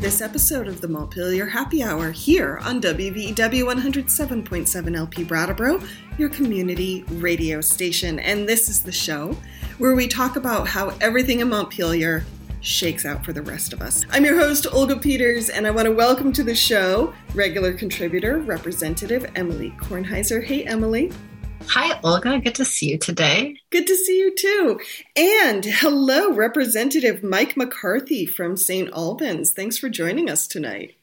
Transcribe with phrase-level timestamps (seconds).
[0.00, 5.82] this episode of the Montpelier Happy Hour here on WVEW 107.7 LP Brattleboro,
[6.16, 8.20] your community radio station.
[8.20, 9.36] And this is the show
[9.78, 12.24] where we talk about how everything in Montpelier
[12.60, 14.04] shakes out for the rest of us.
[14.10, 18.38] I'm your host, Olga Peters, and I want to welcome to the show regular contributor,
[18.38, 20.44] Representative Emily Kornheiser.
[20.44, 21.10] Hey, Emily.
[21.70, 22.38] Hi, Olga.
[22.38, 23.60] Good to see you today.
[23.68, 24.80] Good to see you too.
[25.14, 28.90] And hello, Representative Mike McCarthy from St.
[28.94, 29.52] Albans.
[29.52, 30.94] Thanks for joining us tonight.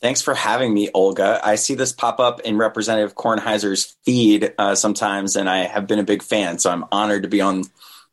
[0.00, 1.40] Thanks for having me, Olga.
[1.42, 5.98] I see this pop up in Representative Kornheiser's feed uh, sometimes, and I have been
[5.98, 7.64] a big fan, so I'm honored to be on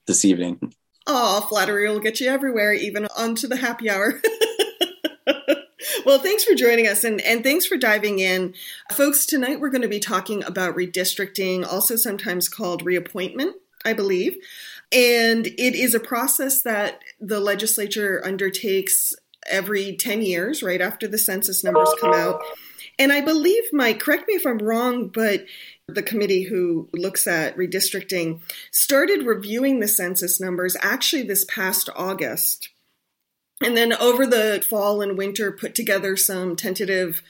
[0.07, 0.73] this evening.
[1.05, 4.19] Oh, flattery will get you everywhere, even onto the happy hour.
[6.05, 8.53] well, thanks for joining us and, and thanks for diving in.
[8.91, 14.37] Folks, tonight we're going to be talking about redistricting, also sometimes called reappointment, I believe.
[14.91, 19.13] And it is a process that the legislature undertakes
[19.47, 22.41] every 10 years, right after the census numbers come out.
[22.97, 25.45] And I believe, Mike, correct me if I'm wrong, but
[25.87, 32.69] the committee who looks at redistricting started reviewing the census numbers actually this past August.
[33.61, 37.21] And then over the fall and winter, put together some tentative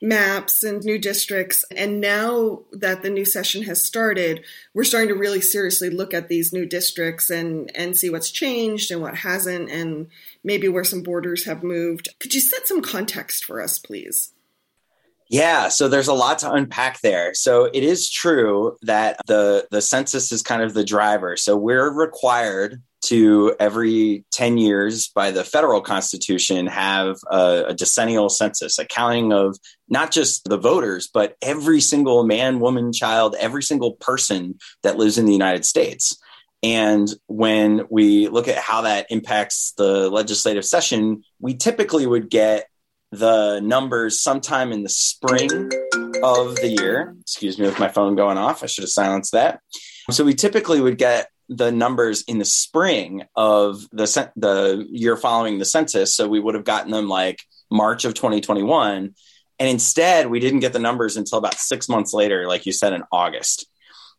[0.00, 1.64] maps and new districts.
[1.74, 6.28] And now that the new session has started, we're starting to really seriously look at
[6.28, 10.08] these new districts and, and see what's changed and what hasn't, and
[10.44, 12.08] maybe where some borders have moved.
[12.20, 14.32] Could you set some context for us, please?
[15.28, 17.34] Yeah, so there's a lot to unpack there.
[17.34, 21.36] So it is true that the the census is kind of the driver.
[21.36, 28.28] So we're required to every 10 years by the federal constitution have a, a, decennial
[28.28, 29.56] census, a counting of
[29.88, 35.18] not just the voters, but every single man, woman, child, every single person that lives
[35.18, 36.20] in the United States.
[36.64, 42.66] And when we look at how that impacts the legislative session, we typically would get
[43.12, 45.70] the numbers sometime in the spring
[46.24, 47.14] of the year.
[47.20, 48.64] Excuse me with my phone going off.
[48.64, 49.60] I should have silenced that.
[50.10, 55.58] So we typically would get the numbers in the spring of the the year following
[55.58, 56.14] the census.
[56.14, 57.40] So we would have gotten them like
[57.70, 59.14] March of 2021.
[59.58, 62.92] And instead, we didn't get the numbers until about six months later, like you said,
[62.92, 63.66] in August.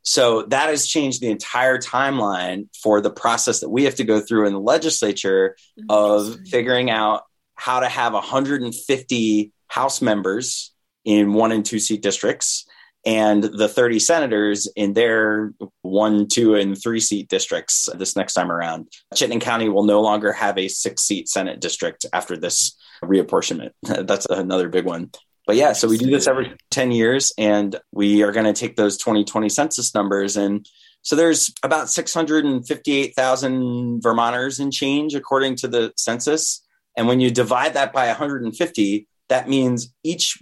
[0.01, 4.21] So that has changed the entire timeline for the process that we have to go
[4.21, 5.85] through in the legislature mm-hmm.
[5.89, 7.23] of figuring out
[7.55, 10.73] how to have 150 House members
[11.03, 12.65] in one and two seat districts
[13.05, 18.51] and the 30 senators in their one, two, and three seat districts this next time
[18.51, 18.87] around.
[19.15, 23.71] Chittenden County will no longer have a six seat Senate district after this reapportionment.
[23.83, 25.11] That's another big one.
[25.45, 28.75] But yeah, so we do this every 10 years, and we are going to take
[28.75, 30.35] those 2020 census numbers.
[30.35, 30.67] And
[31.03, 36.65] so there's about 658,000 Vermonters in change, according to the census.
[36.97, 40.37] And when you divide that by 150, that means each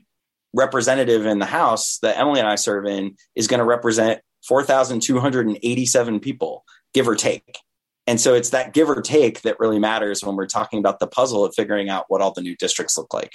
[0.56, 6.20] representative in the House that Emily and I serve in is going to represent 4,287
[6.20, 7.60] people, give or take.
[8.08, 11.08] And so it's that give or take that really matters when we're talking about the
[11.08, 13.34] puzzle of figuring out what all the new districts look like.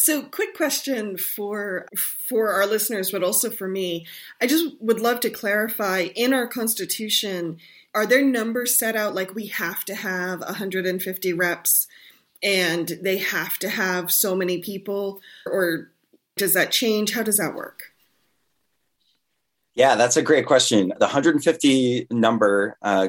[0.00, 4.06] So, quick question for for our listeners, but also for me.
[4.40, 7.56] I just would love to clarify in our Constitution,
[7.94, 11.88] are there numbers set out like we have to have 150 reps
[12.40, 15.90] and they have to have so many people, or
[16.38, 17.12] does that change?
[17.12, 17.92] How does that work?
[19.74, 20.88] Yeah, that's a great question.
[20.88, 23.08] The 150 number uh,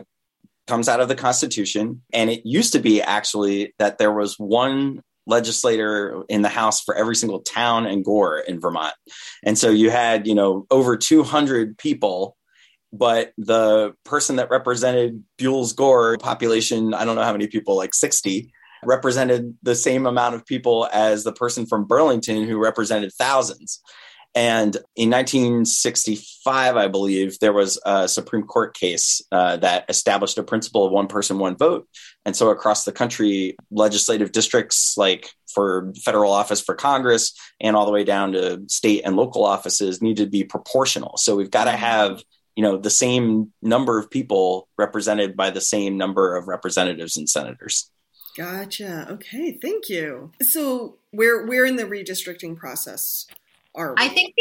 [0.68, 5.02] comes out of the Constitution, and it used to be actually that there was one
[5.26, 8.94] legislator in the House for every single town and gore in Vermont.
[9.44, 12.36] And so you had, you know, over 200 people,
[12.92, 17.94] but the person that represented Buell's Gore population, I don't know how many people, like
[17.94, 18.52] 60,
[18.84, 23.82] represented the same amount of people as the person from Burlington who represented thousands.
[24.36, 30.44] And in 1965, I believe, there was a Supreme Court case uh, that established a
[30.44, 31.88] principle of one person, one vote.
[32.26, 37.88] And so across the country, legislative districts, like for federal office for Congress and all
[37.88, 41.18] the way down to state and local offices, need to be proportional.
[41.18, 42.22] So we've got to have
[42.56, 47.30] you know the same number of people represented by the same number of representatives and
[47.30, 47.90] senators
[48.40, 49.06] Gotcha.
[49.12, 50.32] Okay, thank you.
[50.42, 53.28] So we're we're in the redistricting process.
[53.76, 53.96] Are we?
[53.98, 54.34] I think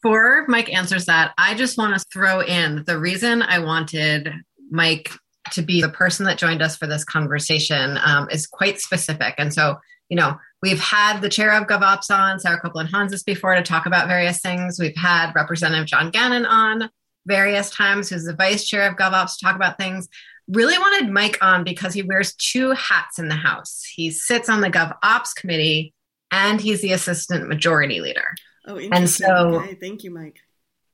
[0.00, 4.32] before Mike answers that, I just want to throw in the reason I wanted
[4.70, 5.10] Mike
[5.50, 9.34] to be the person that joined us for this conversation um, is quite specific.
[9.36, 9.76] And so,
[10.08, 13.84] you know, we've had the chair of GovOps on, Sarah Copeland Hanzas, before to talk
[13.84, 14.78] about various things.
[14.80, 16.88] We've had Representative John Gannon on
[17.26, 20.08] various times, who's the vice chair of GovOps, to talk about things.
[20.48, 23.84] Really wanted Mike on because he wears two hats in the House.
[23.84, 25.94] He sits on the GovOps committee
[26.30, 28.34] and he's the assistant majority leader.
[28.66, 28.92] Oh, interesting.
[28.92, 29.74] And so, okay.
[29.74, 30.40] thank you, Mike.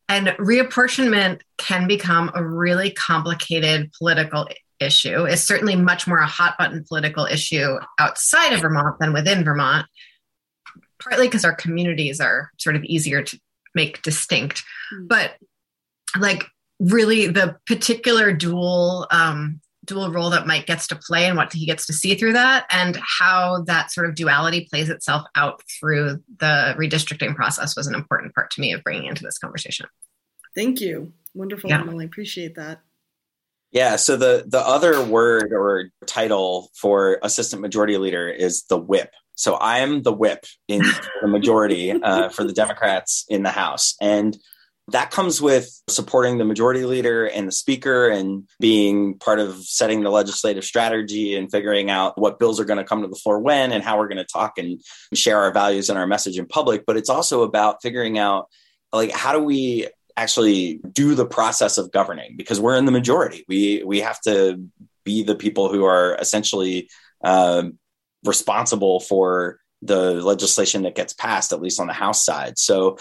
[0.09, 4.49] And reapportionment can become a really complicated political
[4.81, 5.25] issue.
[5.25, 9.87] It's certainly much more a hot button political issue outside of Vermont than within Vermont,
[11.03, 13.41] partly because our communities are sort of easier to
[13.75, 14.65] make distinct.
[14.95, 15.07] Mm-hmm.
[15.09, 15.33] But
[16.19, 16.47] like
[16.79, 21.67] really the particular dual um, dual role that Mike gets to play and what he
[21.67, 26.23] gets to see through that, and how that sort of duality plays itself out through
[26.39, 29.87] the redistricting process was an important part to me of bringing into this conversation.
[30.55, 31.13] Thank you.
[31.35, 31.81] Wonderful, yeah.
[31.81, 32.05] Emily.
[32.05, 32.81] Appreciate that.
[33.71, 33.97] Yeah.
[33.97, 39.11] So the the other word or title for assistant majority leader is the whip.
[39.35, 40.83] So I am the whip in
[41.23, 44.37] the majority uh, for the Democrats in the House, and
[44.89, 50.03] that comes with supporting the majority leader and the speaker and being part of setting
[50.03, 53.39] the legislative strategy and figuring out what bills are going to come to the floor
[53.39, 54.81] when and how we're going to talk and
[55.15, 56.85] share our values and our message in public.
[56.87, 58.49] But it's also about figuring out
[58.91, 63.45] like how do we actually do the process of governing because we're in the majority.
[63.47, 64.65] We we have to
[65.05, 66.89] be the people who are essentially
[67.23, 67.65] uh,
[68.25, 72.59] responsible for the legislation that gets passed, at least on the House side.
[72.59, 72.99] So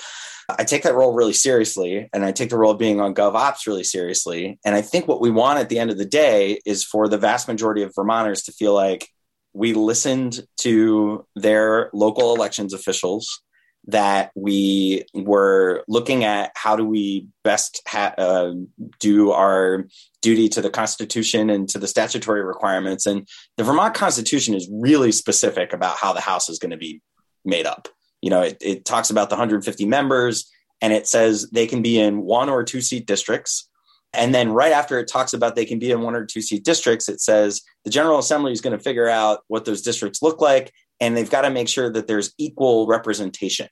[0.50, 3.68] I take that role really seriously, and I take the role of being on GovOps
[3.68, 4.60] really seriously.
[4.64, 7.18] And I think what we want at the end of the day is for the
[7.18, 9.10] vast majority of Vermonters to feel like
[9.54, 13.42] we listened to their local elections officials
[13.88, 18.54] that we were looking at how do we best ha- uh,
[19.00, 19.88] do our
[20.22, 23.06] duty to the Constitution and to the statutory requirements.
[23.06, 27.02] And the Vermont Constitution is really specific about how the House is going to be
[27.46, 27.88] made up.
[28.28, 30.52] You know, it, it talks about the 150 members
[30.82, 33.70] and it says they can be in one or two seat districts.
[34.12, 36.66] And then right after it talks about they can be in one or two seat
[36.66, 40.42] districts, it says the General Assembly is going to figure out what those districts look
[40.42, 43.70] like and they've got to make sure that there's equal representation.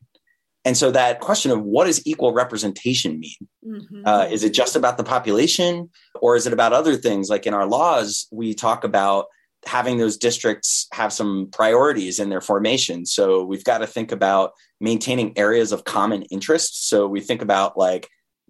[0.64, 3.36] And so that question of what does equal representation mean?
[3.68, 4.08] Mm-hmm.
[4.08, 5.90] Uh, is it just about the population
[6.22, 7.28] or is it about other things?
[7.28, 9.26] Like in our laws, we talk about
[9.68, 13.06] having those districts have some priorities in their formation.
[13.06, 16.90] So we've got to think about maintaining areas of common interest.
[16.90, 18.08] So we think about like,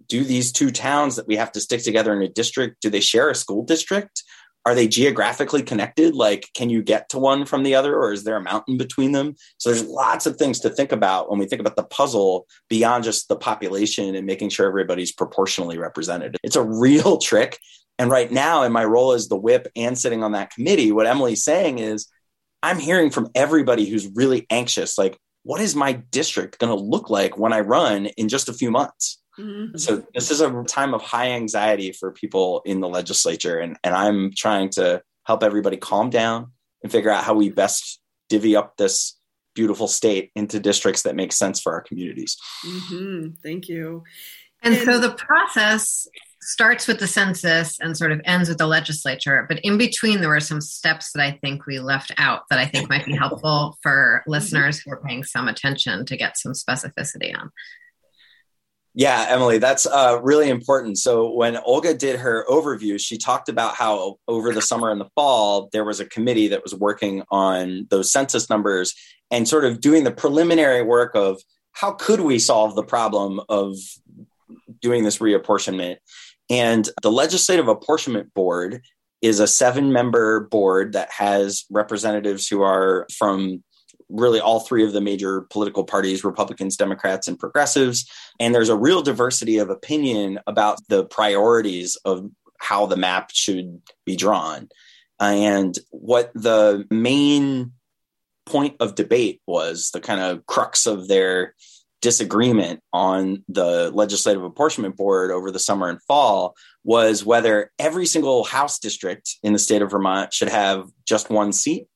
[0.08, 3.00] do these two towns that we have to stick together in a district, do they
[3.00, 4.24] share a school district?
[4.66, 8.24] are they geographically connected like can you get to one from the other or is
[8.24, 11.46] there a mountain between them so there's lots of things to think about when we
[11.46, 16.56] think about the puzzle beyond just the population and making sure everybody's proportionally represented it's
[16.56, 17.60] a real trick
[17.98, 21.08] and right now in my role as the whip and sitting on that committee what
[21.08, 22.08] emily's saying is
[22.64, 27.10] i'm hearing from everybody who's really anxious like what is my district going to look
[27.10, 29.78] like when i run in just a few months Mm-hmm.
[29.78, 33.94] So this is a time of high anxiety for people in the legislature, and, and
[33.94, 36.52] I'm trying to help everybody calm down
[36.84, 38.00] and figure out how we best
[38.30, 39.18] divvy up this
[39.54, 42.38] beautiful state into districts that make sense for our communities.
[42.66, 43.28] Mm-hmm.
[43.44, 44.04] Thank you.
[44.62, 46.08] And, and so the process
[46.46, 49.46] starts with the census and sort of ends with the legislature.
[49.50, 52.66] But in between, there were some steps that I think we left out that I
[52.66, 57.38] think might be helpful for listeners who are paying some attention to get some specificity
[57.38, 57.52] on.
[58.98, 60.98] Yeah, Emily, that's uh, really important.
[60.98, 65.10] So when Olga did her overview, she talked about how over the summer and the
[65.16, 68.94] fall, there was a committee that was working on those census numbers
[69.32, 71.42] and sort of doing the preliminary work of
[71.74, 73.76] how could we solve the problem of
[74.82, 75.98] doing this reapportionment.
[76.50, 78.82] And the Legislative Apportionment Board
[79.22, 83.64] is a seven member board that has representatives who are from
[84.10, 88.10] really all three of the major political parties Republicans, Democrats, and progressives.
[88.40, 93.82] And there's a real diversity of opinion about the priorities of how the map should
[94.06, 94.70] be drawn.
[95.20, 97.72] And what the main
[98.46, 101.56] point of debate was, the kind of crux of their
[102.06, 108.44] disagreement on the legislative apportionment board over the summer and fall was whether every single
[108.44, 111.88] House district in the state of Vermont should have just one seat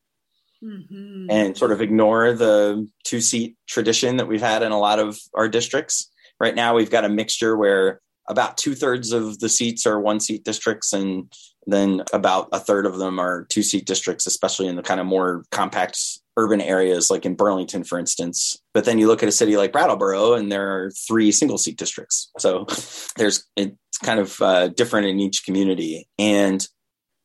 [0.63, 1.27] mm-hmm.
[1.29, 5.15] and sort of ignore the two seat tradition that we've had in a lot of
[5.35, 6.11] our districts.
[6.39, 10.19] Right now, we've got a mixture where about two thirds of the seats are one
[10.19, 11.31] seat districts, and
[11.67, 15.05] then about a third of them are two seat districts, especially in the kind of
[15.05, 15.99] more compact
[16.39, 18.57] urban areas like in Burlington, for instance.
[18.73, 21.77] But then you look at a city like Brattleboro, and there are three single seat
[21.77, 22.31] districts.
[22.39, 22.65] So
[23.17, 26.07] there's it's kind of uh, different in each community.
[26.17, 26.65] And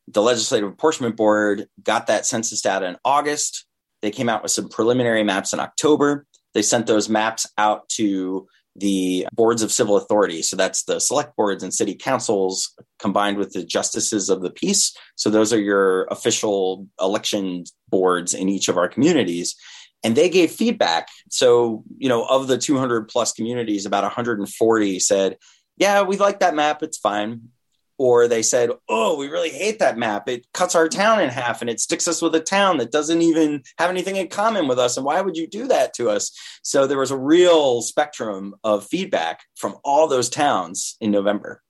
[0.07, 3.65] the Legislative Apportionment Board got that census data in August.
[4.01, 6.25] They came out with some preliminary maps in October.
[6.53, 10.41] They sent those maps out to the boards of civil authority.
[10.41, 14.95] So that's the select boards and city councils combined with the justices of the peace.
[15.15, 19.55] So those are your official election boards in each of our communities.
[20.03, 21.07] And they gave feedback.
[21.29, 25.37] So, you know, of the 200 plus communities, about 140 said,
[25.77, 26.83] yeah, we like that map.
[26.83, 27.49] It's fine
[27.97, 30.27] or they said, "Oh, we really hate that map.
[30.27, 33.21] It cuts our town in half and it sticks us with a town that doesn't
[33.21, 34.97] even have anything in common with us.
[34.97, 36.31] And why would you do that to us?"
[36.63, 41.61] So there was a real spectrum of feedback from all those towns in November.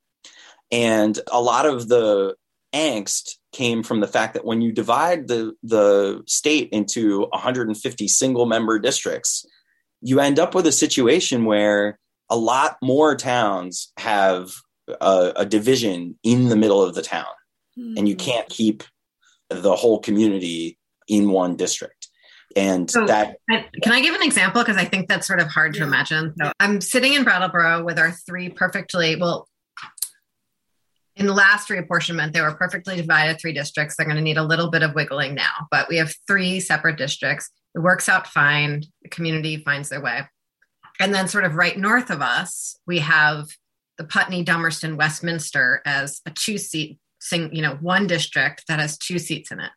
[0.71, 2.35] And a lot of the
[2.73, 8.45] angst came from the fact that when you divide the the state into 150 single
[8.45, 9.45] member districts,
[10.01, 11.97] you end up with a situation where
[12.29, 14.51] a lot more towns have
[14.87, 17.25] a, a division in the middle of the town,
[17.77, 17.97] mm-hmm.
[17.97, 18.83] and you can't keep
[19.49, 20.77] the whole community
[21.07, 22.09] in one district.
[22.55, 25.75] And so, that can I give an example because I think that's sort of hard
[25.75, 25.81] yeah.
[25.81, 26.33] to imagine.
[26.41, 29.47] So I'm sitting in Brattleboro with our three perfectly well.
[31.17, 33.95] In the last reapportionment, they were perfectly divided three districts.
[33.95, 36.97] They're going to need a little bit of wiggling now, but we have three separate
[36.97, 37.49] districts.
[37.73, 38.83] It works out fine.
[39.01, 40.21] The community finds their way.
[40.99, 43.47] And then, sort of right north of us, we have
[43.97, 46.99] the Putney, Dummerston, Westminster as a two seat,
[47.31, 49.71] you know, one district that has two seats in it.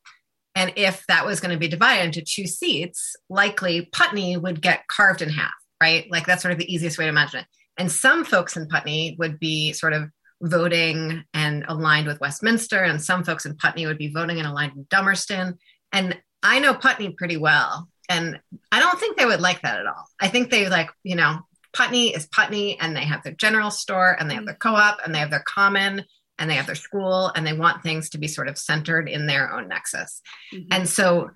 [0.54, 4.88] And if that was going to be divided into two seats, likely Putney would get
[4.88, 6.06] carved in half, right?
[6.10, 7.46] Like that's sort of the easiest way to imagine it.
[7.76, 10.10] And some folks in Putney would be sort of
[10.42, 14.74] voting and aligned with Westminster, and some folks in Putney would be voting and aligned
[14.74, 15.54] with Dummerston.
[15.92, 18.40] And I know Putney pretty well, and
[18.72, 20.06] I don't think they would like that at all.
[20.20, 21.40] I think they like, you know,
[21.78, 24.98] Putney is Putney, and they have their general store, and they have their co op,
[25.04, 26.04] and they have their common,
[26.38, 29.28] and they have their school, and they want things to be sort of centered in
[29.28, 30.20] their own nexus.
[30.52, 30.72] Mm-hmm.
[30.72, 31.30] And so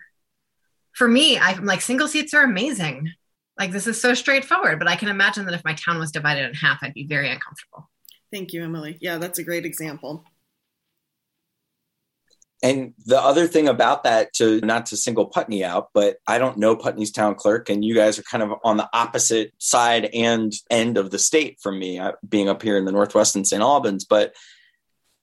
[0.96, 3.12] for me, I'm like, single seats are amazing.
[3.56, 6.48] Like, this is so straightforward, but I can imagine that if my town was divided
[6.48, 7.88] in half, I'd be very uncomfortable.
[8.32, 8.98] Thank you, Emily.
[9.00, 10.24] Yeah, that's a great example.
[12.62, 16.58] And the other thing about that, to not to single Putney out, but I don't
[16.58, 20.52] know Putney's town clerk, and you guys are kind of on the opposite side and
[20.70, 23.60] end of the state from me, uh, being up here in the Northwest in St.
[23.60, 24.04] Albans.
[24.04, 24.34] But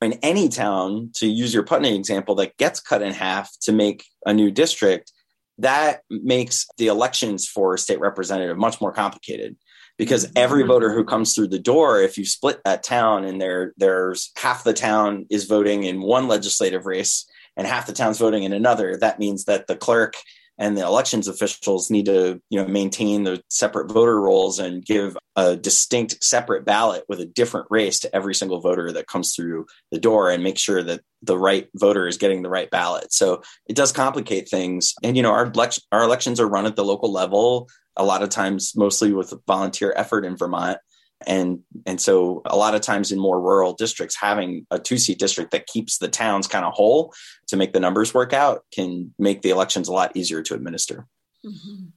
[0.01, 4.03] in any town, to use your Putney example, that gets cut in half to make
[4.25, 5.13] a new district,
[5.59, 9.55] that makes the elections for state representative much more complicated
[9.99, 10.37] because mm-hmm.
[10.37, 14.31] every voter who comes through the door if you split that town and there there's
[14.35, 18.53] half the town is voting in one legislative race and half the town's voting in
[18.53, 20.15] another that means that the clerk
[20.59, 25.17] and the elections officials need to you know maintain the separate voter rolls and give
[25.35, 29.65] a distinct separate ballot with a different race to every single voter that comes through
[29.91, 33.13] the door and make sure that the right voter is getting the right ballot.
[33.13, 34.93] So it does complicate things.
[35.01, 35.51] And you know our
[35.91, 39.93] our elections are run at the local level a lot of times mostly with volunteer
[39.95, 40.79] effort in Vermont.
[41.27, 45.19] And and so a lot of times in more rural districts, having a two seat
[45.19, 47.13] district that keeps the towns kind of whole
[47.47, 51.07] to make the numbers work out can make the elections a lot easier to administer.
[51.45, 51.87] Mm-hmm.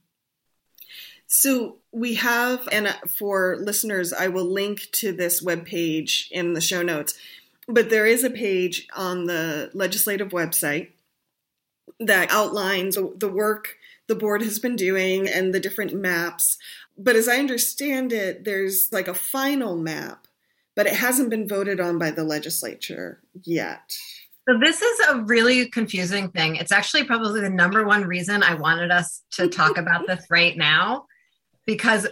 [1.27, 6.61] So we have, and for listeners, I will link to this web page in the
[6.61, 7.17] show notes.
[7.67, 10.89] But there is a page on the legislative website
[11.99, 13.77] that outlines the work
[14.13, 16.59] the board has been doing and the different maps.
[16.95, 20.27] But as I understand it, there's like a final map,
[20.75, 23.91] but it hasn't been voted on by the legislature yet.
[24.47, 26.57] So this is a really confusing thing.
[26.57, 30.55] It's actually probably the number one reason I wanted us to talk about this right
[30.55, 31.07] now
[31.65, 32.07] because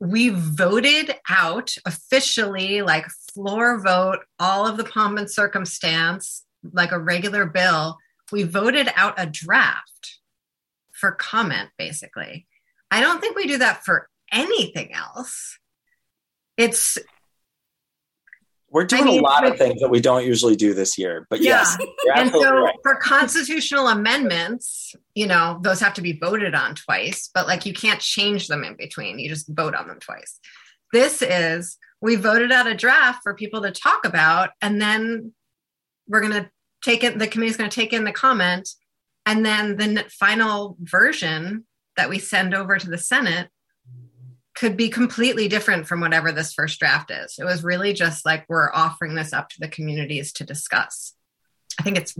[0.00, 6.98] we voted out officially like floor vote all of the pomp and circumstance like a
[6.98, 7.98] regular bill.
[8.32, 10.15] We voted out a draft
[10.98, 12.46] for comment, basically.
[12.90, 15.58] I don't think we do that for anything else.
[16.56, 16.98] It's
[18.70, 21.26] we're doing I mean, a lot of things that we don't usually do this year,
[21.30, 21.64] but yeah.
[21.64, 21.78] yes.
[22.14, 22.74] And so right.
[22.82, 27.72] for constitutional amendments, you know, those have to be voted on twice, but like you
[27.72, 29.18] can't change them in between.
[29.18, 30.40] You just vote on them twice.
[30.92, 35.32] This is we voted out a draft for people to talk about, and then
[36.08, 36.50] we're going to
[36.82, 38.68] take it, the committee's going to take in the comment
[39.26, 41.66] and then the final version
[41.96, 43.48] that we send over to the Senate
[44.54, 47.36] could be completely different from whatever this first draft is.
[47.38, 51.12] It was really just like we're offering this up to the communities to discuss.
[51.78, 52.16] I think it's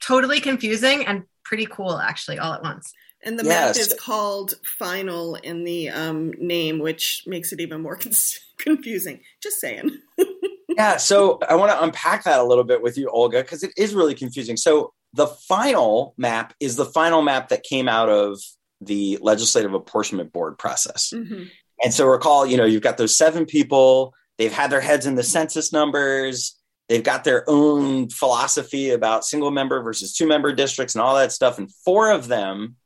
[0.00, 2.92] totally confusing and pretty cool, actually, all at once.
[3.22, 3.76] And the yes.
[3.76, 7.98] map is called Final in the um, name, which makes it even more
[8.58, 9.20] confusing.
[9.42, 9.90] Just saying.
[10.68, 10.96] yeah.
[10.96, 13.94] So I want to unpack that a little bit with you, Olga, because it is
[13.94, 14.56] really confusing.
[14.56, 18.40] So the final map is the final map that came out of
[18.80, 21.12] the legislative apportionment board process.
[21.14, 21.44] Mm-hmm.
[21.82, 25.14] And so recall, you know, you've got those seven people, they've had their heads in
[25.14, 30.94] the census numbers, they've got their own philosophy about single member versus two member districts
[30.94, 31.58] and all that stuff.
[31.58, 32.76] And four of them,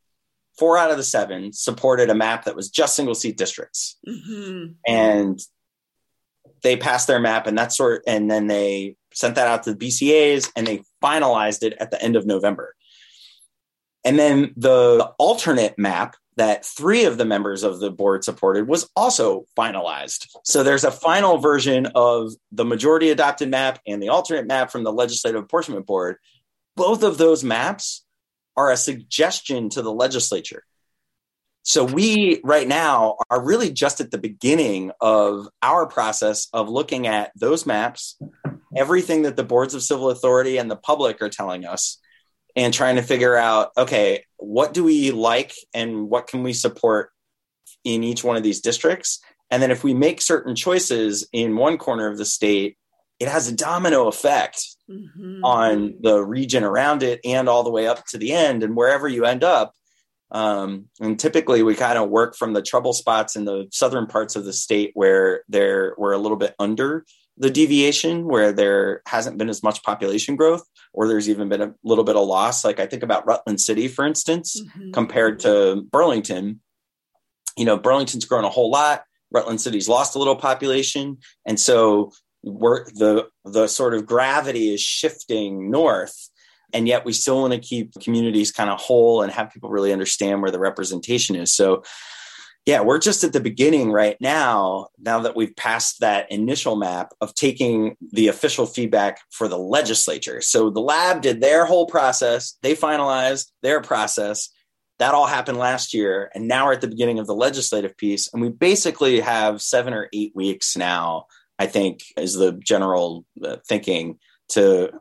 [0.58, 3.98] four out of the seven, supported a map that was just single seat districts.
[4.06, 4.72] Mm-hmm.
[4.86, 5.40] And
[6.64, 9.86] they passed their map and that sort and then they sent that out to the
[9.86, 12.74] BCAs and they finalized it at the end of November.
[14.04, 18.90] And then the alternate map that three of the members of the board supported was
[18.96, 20.26] also finalized.
[20.42, 24.82] So there's a final version of the majority adopted map and the alternate map from
[24.82, 26.16] the Legislative Apportionment Board.
[26.76, 28.04] Both of those maps
[28.56, 30.64] are a suggestion to the legislature.
[31.64, 37.06] So we right now are really just at the beginning of our process of looking
[37.06, 38.16] at those maps,
[38.76, 41.98] everything that the boards of civil authority and the public are telling us
[42.56, 47.10] and trying to figure out okay what do we like and what can we support
[47.84, 51.78] in each one of these districts and then if we make certain choices in one
[51.78, 52.76] corner of the state
[53.18, 55.44] it has a domino effect mm-hmm.
[55.44, 59.08] on the region around it and all the way up to the end and wherever
[59.08, 59.74] you end up
[60.34, 64.34] um, and typically we kind of work from the trouble spots in the southern parts
[64.34, 67.06] of the state where there we're a little bit under
[67.38, 71.74] the deviation where there hasn't been as much population growth or there's even been a
[71.84, 72.64] little bit of loss.
[72.64, 74.90] Like i think about rutland city for instance mm-hmm.
[74.90, 76.60] compared to burlington.
[77.56, 79.04] You know burlington's grown a whole lot.
[79.30, 81.18] Rutland city's lost a little population.
[81.46, 82.12] And so
[82.42, 86.28] we're the the sort of gravity is shifting north
[86.74, 89.92] and yet we still want to keep communities kind of whole and have people really
[89.92, 91.82] understand where the representation is so
[92.66, 97.12] yeah, we're just at the beginning right now, now that we've passed that initial map
[97.20, 100.40] of taking the official feedback for the legislature.
[100.40, 104.48] So the lab did their whole process, they finalized their process.
[105.00, 106.30] That all happened last year.
[106.34, 108.32] And now we're at the beginning of the legislative piece.
[108.32, 111.26] And we basically have seven or eight weeks now,
[111.58, 114.92] I think, is the general uh, thinking to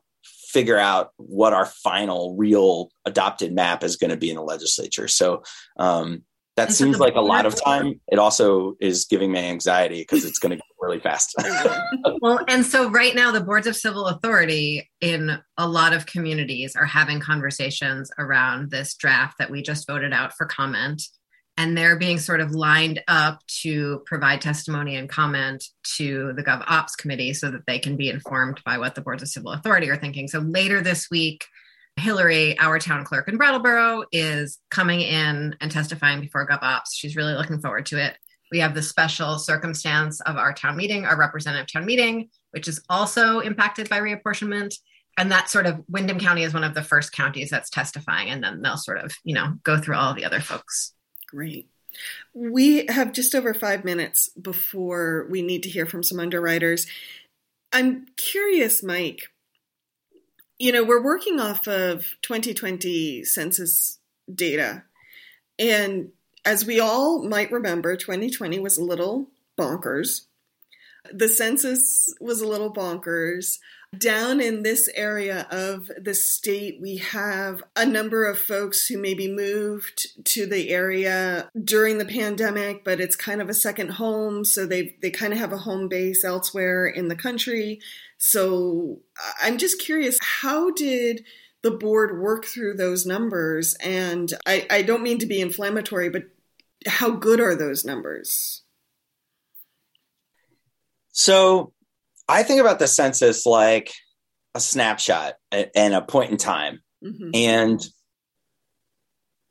[0.53, 5.07] figure out what our final real adopted map is going to be in the legislature.
[5.07, 5.43] So,
[5.77, 6.23] um,
[6.55, 7.99] that and seems so like a lot of time.
[8.11, 11.33] It also is giving me anxiety because it's going to go really fast.
[12.21, 16.75] well, and so right now, the boards of civil authority in a lot of communities
[16.75, 21.01] are having conversations around this draft that we just voted out for comment.
[21.55, 25.63] And they're being sort of lined up to provide testimony and comment
[25.97, 29.21] to the Gov Ops committee so that they can be informed by what the boards
[29.21, 30.27] of civil authority are thinking.
[30.27, 31.45] So later this week,
[31.95, 36.93] Hilary, our town clerk in Brattleboro, is coming in and testifying before GovOps.
[36.93, 38.17] She's really looking forward to it.
[38.51, 42.81] We have the special circumstance of our town meeting, our representative town meeting, which is
[42.89, 44.73] also impacted by reapportionment.
[45.17, 48.43] And that sort of Windham County is one of the first counties that's testifying, and
[48.43, 50.93] then they'll sort of, you know, go through all the other folks.
[51.33, 51.67] Great.
[52.35, 56.85] We have just over five minutes before we need to hear from some underwriters.
[57.71, 59.29] I'm curious, Mike,
[60.59, 63.97] you know, we're working off of 2020 census
[64.33, 64.83] data.
[65.57, 66.09] And
[66.45, 70.27] as we all might remember, 2020 was a little bonkers.
[71.11, 73.57] The census was a little bonkers.
[73.97, 79.27] Down in this area of the state, we have a number of folks who maybe
[79.27, 84.45] moved to the area during the pandemic, but it's kind of a second home.
[84.45, 87.81] So they, they kind of have a home base elsewhere in the country.
[88.17, 89.01] So
[89.41, 91.23] I'm just curious, how did
[91.61, 93.75] the board work through those numbers?
[93.75, 96.23] And I, I don't mean to be inflammatory, but
[96.87, 98.63] how good are those numbers?
[101.11, 101.73] So
[102.33, 103.91] I think about the census like
[104.55, 106.81] a snapshot and a point in time.
[107.03, 107.29] Mm-hmm.
[107.33, 107.85] And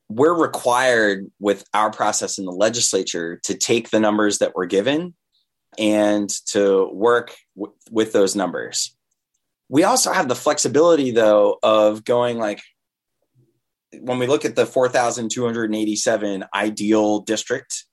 [0.09, 5.15] we're required with our process in the legislature to take the numbers that we're given
[5.79, 8.97] and to work w- with those numbers.
[9.69, 12.61] We also have the flexibility, though, of going like
[14.01, 17.85] when we look at the 4,287 ideal district,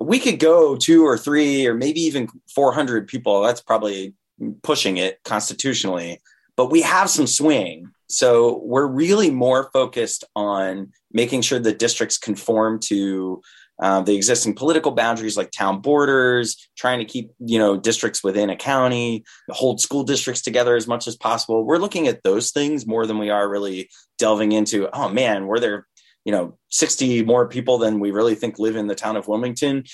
[0.00, 3.42] we could go two or three or maybe even 400 people.
[3.42, 4.14] That's probably
[4.62, 6.20] pushing it constitutionally,
[6.56, 7.90] but we have some swing.
[8.08, 13.42] So we're really more focused on making sure the districts conform to
[13.80, 18.50] uh, the existing political boundaries like town borders, trying to keep you know districts within
[18.50, 21.64] a county, hold school districts together as much as possible.
[21.64, 24.88] We're looking at those things more than we are really delving into.
[24.92, 25.86] Oh man, were there
[26.28, 29.84] you know 60 more people than we really think live in the town of Wilmington?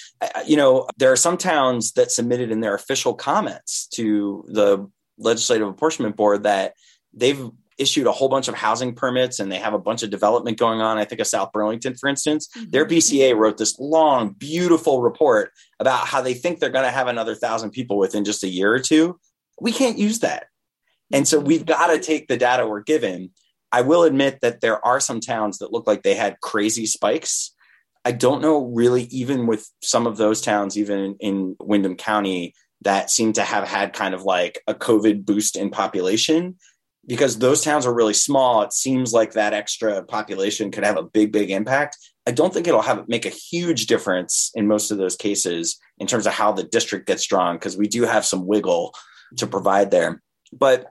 [0.44, 5.68] You know there are some towns that submitted in their official comments to the legislative
[5.68, 6.75] apportionment board that
[7.12, 10.59] they've issued a whole bunch of housing permits and they have a bunch of development
[10.59, 10.99] going on.
[10.99, 12.49] I think of South Burlington, for instance.
[12.49, 12.70] Mm-hmm.
[12.70, 17.07] Their BCA wrote this long, beautiful report about how they think they're going to have
[17.07, 19.20] another thousand people within just a year or two.
[19.61, 20.47] We can't use that.
[21.12, 23.31] And so we've got to take the data we're given.
[23.74, 27.52] I will admit that there are some towns that look like they had crazy spikes.
[28.04, 33.10] I don't know really, even with some of those towns, even in Windham County, that
[33.10, 36.56] seem to have had kind of like a COVID boost in population
[37.04, 38.62] because those towns are really small.
[38.62, 41.98] It seems like that extra population could have a big, big impact.
[42.28, 46.06] I don't think it'll have make a huge difference in most of those cases in
[46.06, 48.94] terms of how the district gets drawn because we do have some wiggle
[49.38, 50.22] to provide there.
[50.52, 50.87] But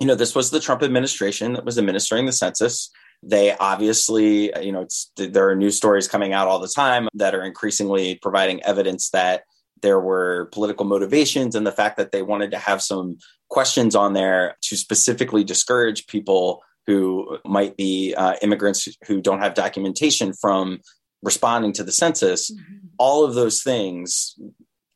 [0.00, 2.90] you know, this was the Trump administration that was administering the census.
[3.22, 7.42] They obviously, you know, there are news stories coming out all the time that are
[7.42, 9.44] increasingly providing evidence that
[9.82, 14.12] there were political motivations and the fact that they wanted to have some questions on
[14.12, 20.78] there to specifically discourage people who might be uh, immigrants who don't have documentation from
[21.22, 22.50] responding to the census.
[22.50, 22.86] Mm-hmm.
[22.98, 24.38] All of those things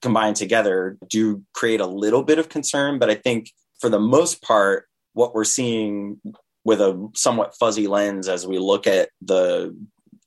[0.03, 4.43] combined together do create a little bit of concern, but I think for the most
[4.43, 4.87] part,
[5.21, 6.19] what we're seeing
[6.65, 9.77] with a somewhat fuzzy lens as we look at the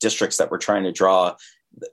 [0.00, 1.34] districts that we're trying to draw,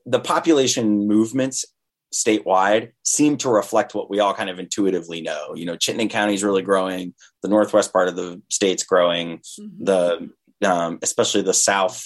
[0.06, 1.66] the population movements
[2.14, 5.56] statewide seem to reflect what we all kind of intuitively know.
[5.56, 7.16] You know, Chittenden County is really growing.
[7.42, 9.40] The northwest part of the state's growing.
[9.60, 9.84] Mm-hmm.
[9.84, 10.30] The
[10.64, 12.06] um, especially the south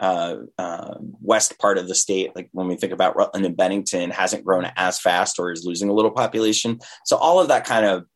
[0.00, 4.10] uh, uh, west part of the state, like when we think about Rutland and Bennington,
[4.10, 6.80] hasn't grown as fast or is losing a little population.
[7.04, 8.06] So all of that kind of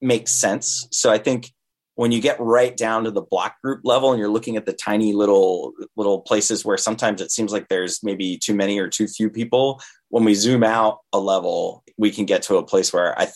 [0.00, 0.86] makes sense.
[0.92, 1.50] So I think
[1.94, 4.72] when you get right down to the block group level and you're looking at the
[4.72, 9.06] tiny little little places where sometimes it seems like there's maybe too many or too
[9.06, 13.18] few people when we zoom out a level we can get to a place where
[13.18, 13.28] i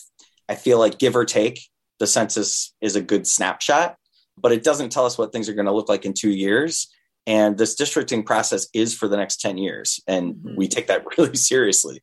[0.49, 1.59] i feel like give or take
[1.99, 3.95] the census is a good snapshot
[4.39, 6.87] but it doesn't tell us what things are going to look like in 2 years
[7.25, 10.55] and this districting process is for the next 10 years and mm-hmm.
[10.55, 12.01] we take that really seriously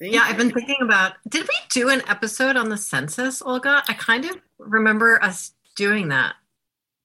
[0.00, 0.30] Thank yeah, you.
[0.30, 3.82] I've been thinking about did we do an episode on the census, Olga?
[3.86, 6.36] I kind of remember us doing that.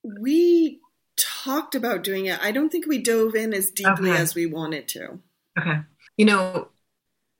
[0.04, 0.80] We
[1.18, 2.40] talked about doing it.
[2.42, 4.22] I don't think we dove in as deeply okay.
[4.22, 5.20] as we wanted to.
[5.60, 5.80] Okay.
[6.16, 6.70] You know,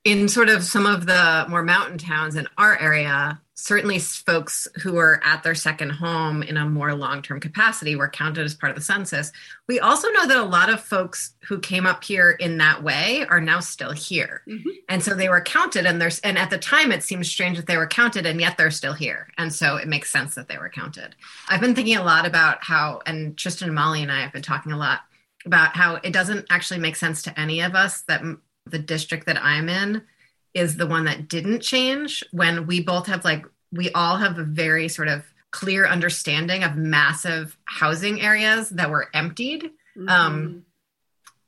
[0.04, 4.98] in sort of some of the more mountain towns in our area, certainly folks who
[4.98, 8.76] are at their second home in a more long-term capacity were counted as part of
[8.76, 9.32] the census.
[9.66, 13.24] We also know that a lot of folks who came up here in that way
[13.30, 14.42] are now still here.
[14.46, 14.68] Mm-hmm.
[14.90, 17.66] And so they were counted and there's and at the time it seems strange that
[17.66, 19.28] they were counted and yet they're still here.
[19.38, 21.16] And so it makes sense that they were counted.
[21.48, 24.42] I've been thinking a lot about how and Tristan and Molly and I have been
[24.42, 25.00] talking a lot
[25.46, 28.22] about how it doesn't actually make sense to any of us that
[28.66, 30.02] the district that I'm in
[30.56, 34.42] is the one that didn't change when we both have like we all have a
[34.42, 39.64] very sort of clear understanding of massive housing areas that were emptied
[39.96, 40.08] mm-hmm.
[40.08, 40.64] um,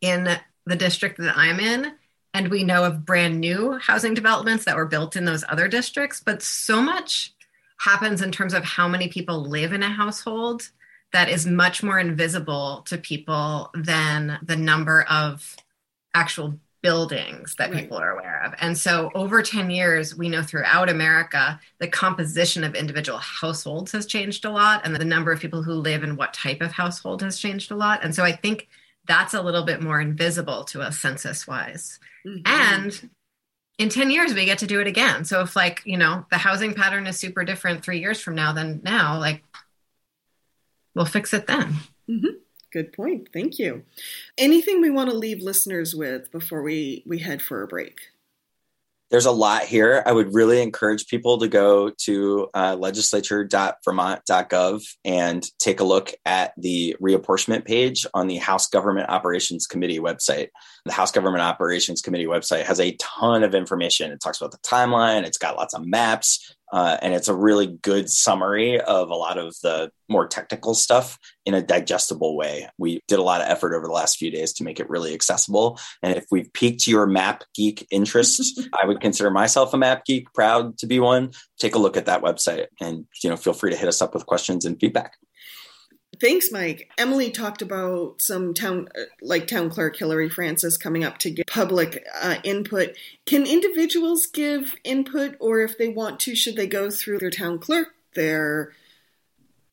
[0.03, 0.29] in
[0.67, 1.93] the district that I'm in.
[2.35, 6.21] And we know of brand new housing developments that were built in those other districts.
[6.21, 7.33] But so much
[7.81, 10.71] happens in terms of how many people live in a household
[11.13, 15.57] that is much more invisible to people than the number of
[16.15, 17.81] actual buildings that right.
[17.81, 18.55] people are aware of.
[18.61, 24.07] And so over 10 years, we know throughout America, the composition of individual households has
[24.07, 27.23] changed a lot, and the number of people who live in what type of household
[27.23, 28.05] has changed a lot.
[28.05, 28.69] And so I think
[29.07, 31.99] that's a little bit more invisible to us census wise.
[32.27, 32.43] Mm-hmm.
[32.47, 33.11] And
[33.79, 35.25] in 10 years, we get to do it again.
[35.25, 38.53] So if, like, you know, the housing pattern is super different three years from now
[38.53, 39.43] than now, like,
[40.95, 41.75] we'll fix it then.
[42.09, 42.37] Mm-hmm.
[42.71, 43.29] Good point.
[43.33, 43.85] Thank you.
[44.37, 47.99] Anything we want to leave listeners with before we, we head for a break?
[49.11, 50.03] There's a lot here.
[50.05, 56.53] I would really encourage people to go to uh, legislature.vermont.gov and take a look at
[56.59, 60.49] the reapportionment page on the House Government Operations Committee website.
[60.85, 64.13] The House Government Operations Committee website has a ton of information.
[64.13, 67.67] It talks about the timeline, it's got lots of maps, uh, and it's a really
[67.67, 72.69] good summary of a lot of the more technical stuff in a digestible way.
[72.79, 75.15] We did a lot of effort over the last few days to make it really
[75.15, 75.79] accessible.
[76.03, 80.33] And if we've piqued your map geek interests, I would consider myself a map geek,
[80.35, 81.33] proud to be one.
[81.59, 84.15] Take a look at that website and you know feel free to hit us up
[84.15, 85.15] with questions and feedback.
[86.21, 86.91] Thanks, Mike.
[86.99, 88.89] Emily talked about some town,
[89.23, 92.97] like town clerk Hilary Francis, coming up to give public uh, input.
[93.25, 97.59] Can individuals give input, or if they want to, should they go through their town
[97.59, 98.73] clerk, their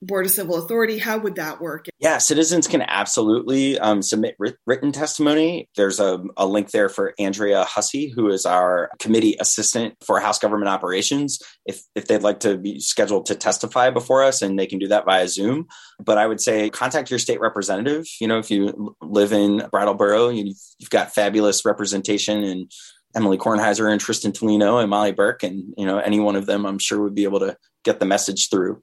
[0.01, 0.97] Board of Civil Authority?
[0.97, 1.86] How would that work?
[1.99, 5.69] Yeah, citizens can absolutely um, submit writ- written testimony.
[5.75, 10.39] There's a, a, link there for Andrea Hussey, who is our committee assistant for House
[10.39, 14.67] Government Operations, if, if they'd like to be scheduled to testify before us, and they
[14.67, 15.67] can do that via Zoom.
[15.99, 18.05] But I would say contact your state representative.
[18.19, 22.71] You know, if you live in Brattleboro, you've, you've got fabulous representation and
[23.15, 26.65] Emily Kornheiser and Tristan Toleno and Molly Burke, and you know any one of them,
[26.65, 28.81] I'm sure would be able to get the message through.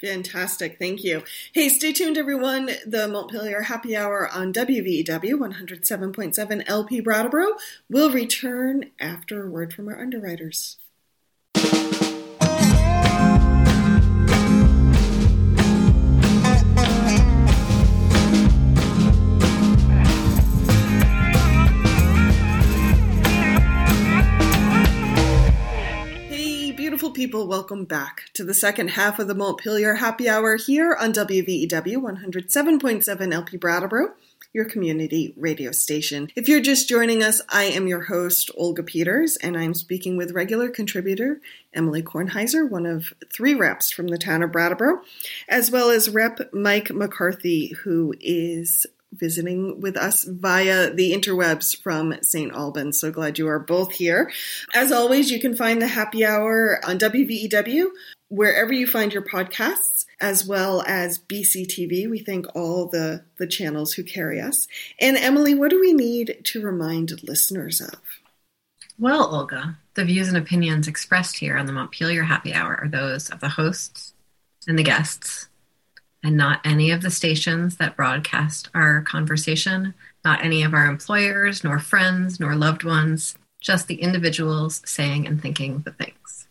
[0.00, 0.78] Fantastic.
[0.78, 1.24] Thank you.
[1.52, 2.70] Hey, stay tuned, everyone.
[2.86, 7.54] The Montpelier Happy Hour on WVEW 107.7 LP Brattleboro
[7.90, 10.78] will return after a word from our underwriters.
[27.18, 31.96] People, welcome back to the second half of the Montpelier Happy Hour here on WVEW
[31.96, 34.10] 107.7 LP Brattleboro,
[34.52, 36.30] your community radio station.
[36.36, 40.30] If you're just joining us, I am your host, Olga Peters, and I'm speaking with
[40.30, 41.40] regular contributor
[41.74, 45.02] Emily Kornheiser, one of three reps from the town of Brattleboro,
[45.48, 48.86] as well as Rep Mike McCarthy, who is
[49.18, 52.52] visiting with us via the interwebs from St.
[52.52, 53.00] Albans.
[53.00, 54.30] So glad you are both here.
[54.74, 57.88] As always, you can find the happy hour on WVEW,
[58.28, 62.08] wherever you find your podcasts, as well as BCTV.
[62.08, 64.66] We thank all the, the channels who carry us.
[65.00, 67.98] And Emily, what do we need to remind listeners of?
[68.98, 73.30] Well, Olga, the views and opinions expressed here on the Montpelier Happy Hour are those
[73.30, 74.12] of the hosts
[74.66, 75.47] and the guests
[76.22, 81.62] and not any of the stations that broadcast our conversation, not any of our employers,
[81.62, 86.46] nor friends, nor loved ones, just the individuals saying and thinking the things.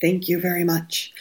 [0.00, 1.12] Thank you very much.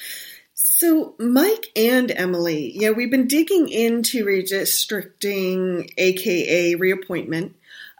[0.53, 7.55] So, Mike and Emily, yeah, we've been digging into redistricting, aka reappointment,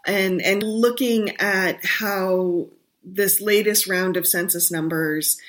[0.06, 2.68] and and looking at how
[3.02, 5.40] this latest round of census numbers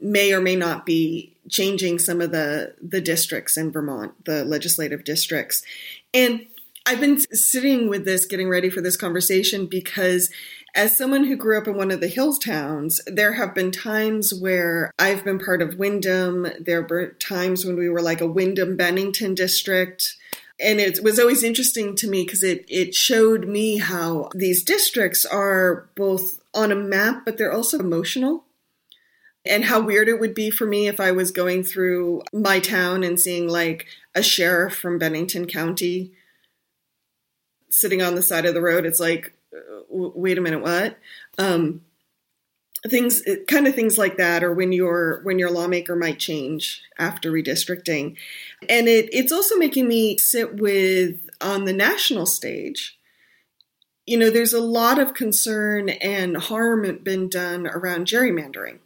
[0.00, 5.04] may or may not be changing some of the the districts in Vermont, the legislative
[5.04, 5.62] districts.
[6.14, 6.46] And
[6.84, 10.30] I've been sitting with this getting ready for this conversation because
[10.74, 14.32] as someone who grew up in one of the hills towns, there have been times
[14.32, 16.46] where I've been part of Windham.
[16.58, 20.16] There were times when we were like a Windham Bennington district.
[20.58, 25.24] And it was always interesting to me because it, it showed me how these districts
[25.24, 28.44] are both on a map, but they're also emotional
[29.44, 33.02] and how weird it would be for me if I was going through my town
[33.02, 36.12] and seeing like a sheriff from Bennington County
[37.70, 38.86] sitting on the side of the road.
[38.86, 39.32] It's like,
[39.88, 40.98] wait a minute, what?
[41.38, 41.82] Um,
[42.88, 47.32] things, kind of things like that, or when your when your lawmaker might change after
[47.32, 48.16] redistricting,
[48.68, 52.98] and it it's also making me sit with on the national stage
[54.06, 58.78] you know, there's a lot of concern and harm been done around gerrymandering.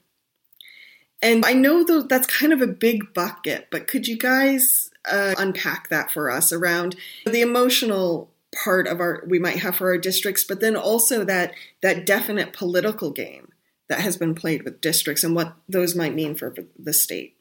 [1.22, 5.35] And I know that that's kind of a big bucket, but could you guys uh,
[5.38, 8.31] unpack that for us around the emotional
[8.62, 11.52] part of our we might have for our districts, but then also that
[11.83, 13.48] that definite political game
[13.88, 17.37] that has been played with districts and what those might mean for the state.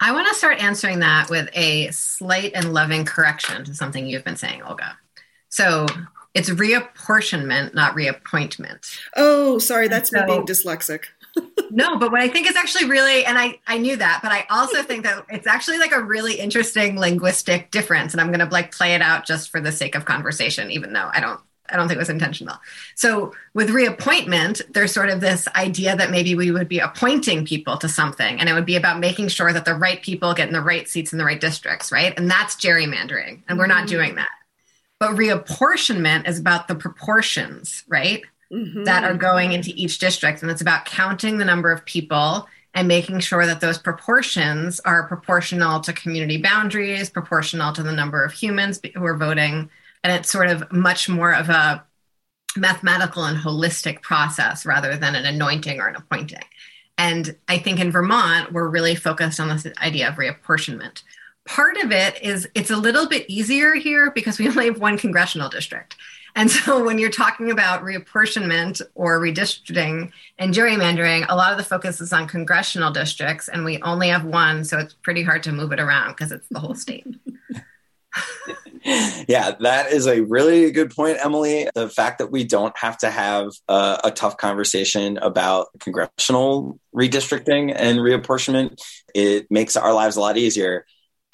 [0.00, 4.24] I want to start answering that with a slight and loving correction to something you've
[4.24, 4.98] been saying, Olga.
[5.48, 5.86] So
[6.34, 8.86] it's reapportionment, not reappointment.
[9.16, 11.04] Oh, sorry, that's so, me being dyslexic
[11.70, 14.46] no, but what I think is actually really, and I, I knew that, but I
[14.50, 18.12] also think that it's actually like a really interesting linguistic difference.
[18.14, 20.92] And I'm going to like play it out just for the sake of conversation, even
[20.92, 22.56] though I don't, I don't think it was intentional.
[22.94, 27.76] So with reappointment, there's sort of this idea that maybe we would be appointing people
[27.78, 30.54] to something and it would be about making sure that the right people get in
[30.54, 32.16] the right seats in the right districts, right?
[32.16, 33.42] And that's gerrymandering.
[33.48, 33.96] And we're not mm-hmm.
[33.96, 34.30] doing that.
[34.98, 38.22] But reapportionment is about the proportions, right?
[38.52, 38.84] Mm-hmm.
[38.84, 40.42] that are going into each district.
[40.42, 45.08] And it's about counting the number of people and making sure that those proportions are
[45.08, 49.70] proportional to community boundaries, proportional to the number of humans who are voting.
[50.04, 51.84] And it's sort of much more of a
[52.56, 56.44] mathematical and holistic process rather than an anointing or an appointing.
[56.98, 61.02] And I think in Vermont, we're really focused on this idea of reapportionment.
[61.46, 64.98] Part of it is it's a little bit easier here because we only have one
[64.98, 65.96] congressional district.
[66.36, 71.64] And so when you're talking about reapportionment or redistricting and gerrymandering, a lot of the
[71.64, 74.64] focus is on congressional districts, and we only have one.
[74.64, 77.06] So it's pretty hard to move it around because it's the whole state.
[78.84, 81.68] yeah, that is a really good point, Emily.
[81.74, 87.98] The fact that we don't have to have a tough conversation about congressional redistricting and
[87.98, 88.80] reapportionment,
[89.14, 90.86] it makes our lives a lot easier.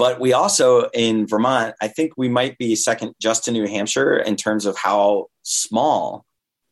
[0.03, 4.17] But we also, in Vermont, I think we might be second just to New Hampshire
[4.17, 6.27] in terms of how small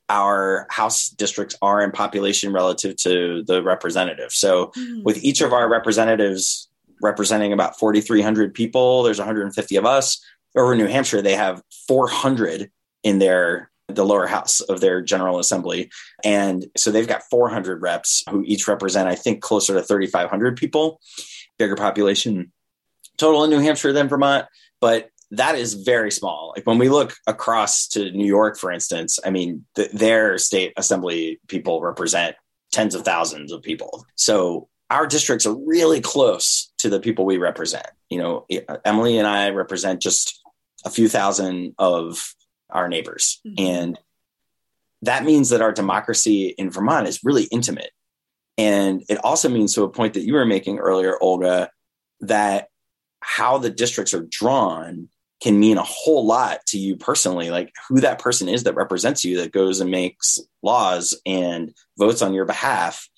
[0.09, 4.33] our House districts are in population relative to the representative.
[4.33, 5.05] So, mm.
[5.05, 6.69] with each of our representatives
[7.01, 10.21] representing about 4,300 people, there's 150 of us
[10.57, 12.69] over New Hampshire, they have 400
[13.05, 15.89] in their the lower house of their general assembly.
[16.25, 21.01] And so they've got 400 reps who each represent, I think, closer to 3,500 people,
[21.59, 22.51] bigger population
[23.21, 24.47] total in New Hampshire than Vermont.
[24.81, 26.53] But that is very small.
[26.57, 30.73] Like when we look across to New York, for instance, I mean, the, their state
[30.77, 32.35] assembly people represent
[32.73, 34.05] tens of thousands of people.
[34.17, 37.87] So our districts are really close to the people we represent.
[38.09, 38.47] You know,
[38.85, 40.41] Emily and I represent just
[40.85, 42.35] a few thousand of
[42.71, 43.41] our neighbors.
[43.47, 43.55] Mm-hmm.
[43.59, 43.99] And
[45.03, 47.93] that means that our democracy in Vermont is really intimate.
[48.59, 51.71] And it also means, to a point that you were making earlier, Olga,
[52.21, 52.69] that
[53.21, 55.09] how the districts are drawn
[55.43, 59.25] can mean a whole lot to you personally, like who that person is that represents
[59.25, 63.09] you, that goes and makes laws and votes on your behalf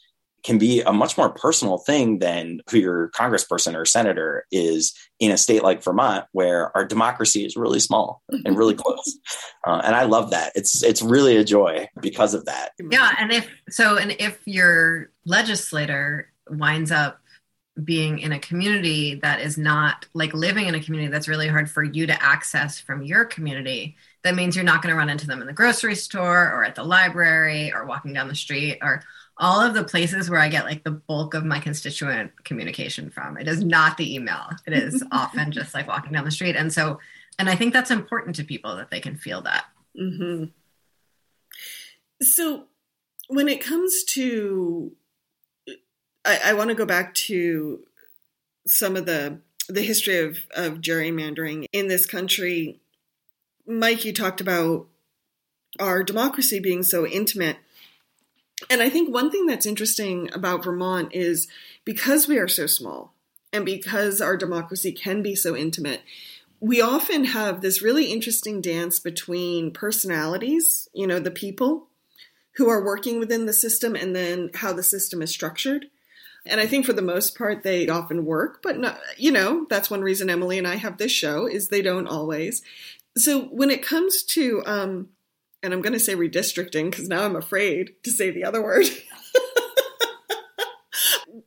[0.43, 5.31] can be a much more personal thing than who your congressperson or senator is in
[5.31, 9.19] a state like Vermont, where our democracy is really small and really close.
[9.67, 10.53] Uh, and I love that.
[10.55, 12.71] It's it's really a joy because of that.
[12.91, 17.21] Yeah, and if so, and if your legislator winds up
[17.83, 21.71] being in a community that is not like living in a community that's really hard
[21.71, 25.27] for you to access from your community that means you're not going to run into
[25.27, 29.03] them in the grocery store or at the library or walking down the street or
[29.37, 33.37] all of the places where I get like the bulk of my constituent communication from.
[33.37, 34.51] It is not the email.
[34.67, 36.57] It is often just like walking down the street.
[36.57, 37.01] And so,
[37.39, 39.65] and I think that's important to people that they can feel that.
[40.01, 40.45] Mm-hmm.
[42.23, 42.65] So,
[43.29, 44.93] when it comes to,
[46.25, 47.85] I, I want to go back to
[48.67, 52.81] some of the the history of, of gerrymandering in this country.
[53.67, 54.87] Mike, you talked about
[55.79, 57.57] our democracy being so intimate.
[58.69, 61.49] And I think one thing that's interesting about Vermont is
[61.85, 63.15] because we are so small
[63.53, 66.03] and because our democracy can be so intimate,
[66.61, 71.89] we often have this really interesting dance between personalities, you know, the people
[72.57, 75.87] who are working within the system and then how the system is structured.
[76.44, 79.90] And I think for the most part, they often work, but not, you know, that's
[79.90, 82.62] one reason Emily and I have this show is they don't always.
[83.16, 85.09] So when it comes to um,
[85.62, 88.87] and I'm going to say redistricting because now I'm afraid to say the other word.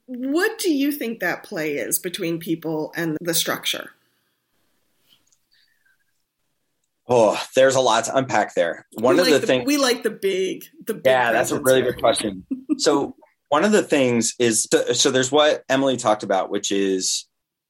[0.05, 3.91] what do you think that play is between people and the structure?
[7.07, 8.87] Oh, there's a lot to unpack there.
[8.93, 11.59] One we of like the, things we like the big, the big yeah, that's a
[11.59, 12.45] really good question.
[12.77, 13.15] so
[13.49, 17.27] one of the things is so there's what Emily talked about, which is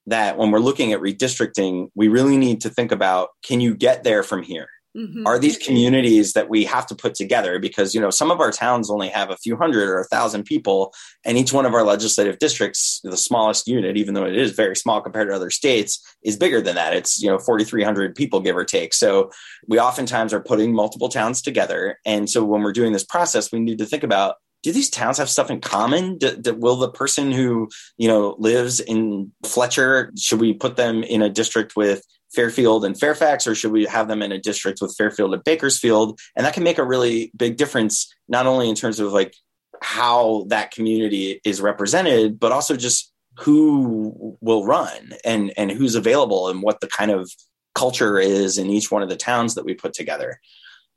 [0.07, 4.03] that when we're looking at redistricting, we really need to think about can you get
[4.03, 4.69] there from here?
[4.95, 5.27] Mm-hmm.
[5.27, 8.51] Are these communities that we have to put together because you know some of our
[8.51, 10.93] towns only have a few hundred or a thousand people,
[11.25, 14.75] and each one of our legislative districts, the smallest unit, even though it is very
[14.75, 16.93] small compared to other states, is bigger than that.
[16.93, 18.93] It's you know forty three hundred people give or take.
[18.93, 19.31] So
[19.67, 23.59] we oftentimes are putting multiple towns together, and so when we're doing this process, we
[23.59, 24.35] need to think about
[24.65, 26.17] do these towns have stuff in common?
[26.17, 31.03] Do, do, will the person who you know lives in Fletcher should we put them
[31.03, 32.01] in a district with
[32.33, 36.19] Fairfield and Fairfax, or should we have them in a district with Fairfield and Bakersfield?
[36.35, 39.35] And that can make a really big difference, not only in terms of like
[39.83, 46.49] how that community is represented, but also just who will run and and who's available
[46.49, 47.31] and what the kind of
[47.75, 50.39] culture is in each one of the towns that we put together.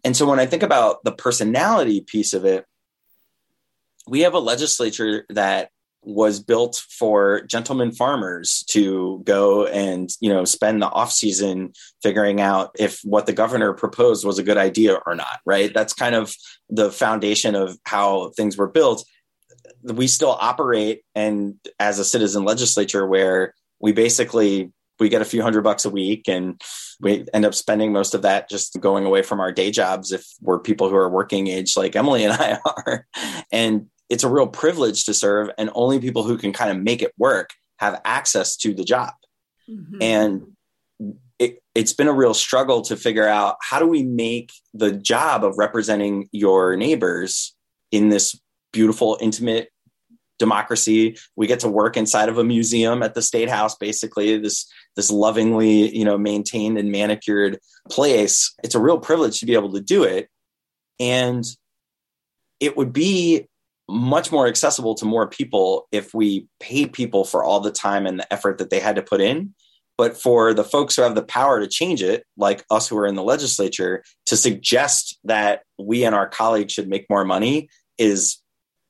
[0.04, 2.64] And so when I think about the personality piece of it,
[4.08, 5.70] we have a legislature that
[6.02, 12.40] was built for gentlemen farmers to go and you know spend the off season figuring
[12.40, 15.74] out if what the governor proposed was a good idea or not right?
[15.74, 16.34] That's kind of
[16.70, 19.04] the foundation of how things were built.
[19.82, 25.42] We still operate and as a citizen legislature where we basically we get a few
[25.42, 26.60] hundred bucks a week and
[27.00, 30.26] we end up spending most of that just going away from our day jobs if
[30.40, 33.06] we're people who are working age like Emily and I are.
[33.52, 37.02] And it's a real privilege to serve and only people who can kind of make
[37.02, 39.12] it work have access to the job
[39.68, 39.98] mm-hmm.
[40.00, 40.46] and
[41.38, 45.44] it, it's been a real struggle to figure out how do we make the job
[45.44, 47.54] of representing your neighbors
[47.92, 48.38] in this
[48.72, 49.70] beautiful intimate
[50.38, 51.16] democracy.
[51.36, 55.10] We get to work inside of a museum at the state house, basically this this
[55.10, 58.54] lovingly, you know, maintained and manicured place.
[58.64, 60.28] It's a real privilege to be able to do it.
[60.98, 61.44] And
[62.58, 63.47] it would be
[63.88, 68.18] much more accessible to more people if we paid people for all the time and
[68.18, 69.54] the effort that they had to put in.
[69.96, 73.06] But for the folks who have the power to change it, like us who are
[73.06, 77.68] in the legislature, to suggest that we and our colleagues should make more money
[77.98, 78.38] is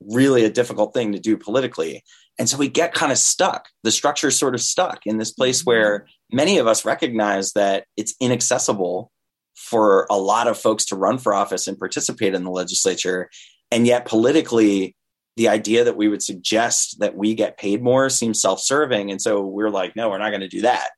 [0.01, 2.03] really a difficult thing to do politically.
[2.39, 3.69] And so we get kind of stuck.
[3.83, 5.71] The structure is sort of stuck in this place mm-hmm.
[5.71, 9.11] where many of us recognize that it's inaccessible
[9.57, 13.29] for a lot of folks to run for office and participate in the legislature.
[13.71, 14.97] And yet, politically,
[15.37, 19.11] the idea that we would suggest that we get paid more seems self serving.
[19.11, 20.91] And so we're like, no, we're not going to do that.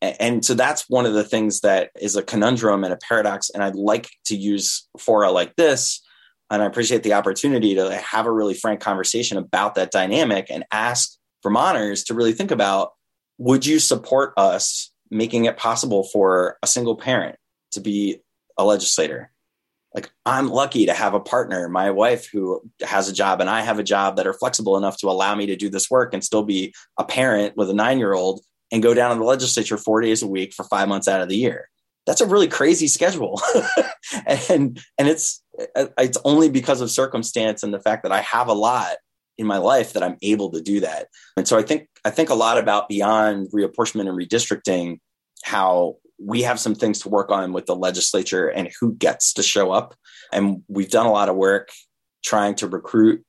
[0.00, 3.50] And so that's one of the things that is a conundrum and a paradox.
[3.50, 6.00] And I'd like to use fora like this
[6.50, 10.64] and I appreciate the opportunity to have a really frank conversation about that dynamic and
[10.70, 12.92] ask Vermonters to really think about
[13.38, 17.36] would you support us making it possible for a single parent
[17.72, 18.20] to be
[18.56, 19.30] a legislator?
[19.98, 23.62] Like, I'm lucky to have a partner, my wife, who has a job and I
[23.62, 26.22] have a job that are flexible enough to allow me to do this work and
[26.22, 28.40] still be a parent with a nine year old
[28.70, 31.28] and go down to the legislature four days a week for five months out of
[31.28, 31.68] the year.
[32.06, 33.42] That's a really crazy schedule.
[34.48, 35.42] and and it's
[35.74, 38.98] it's only because of circumstance and the fact that I have a lot
[39.36, 41.08] in my life that I'm able to do that.
[41.36, 45.00] And so I think I think a lot about beyond reapportionment and redistricting,
[45.42, 49.42] how we have some things to work on with the legislature and who gets to
[49.42, 49.94] show up.
[50.32, 51.70] And we've done a lot of work
[52.24, 53.24] trying to recruit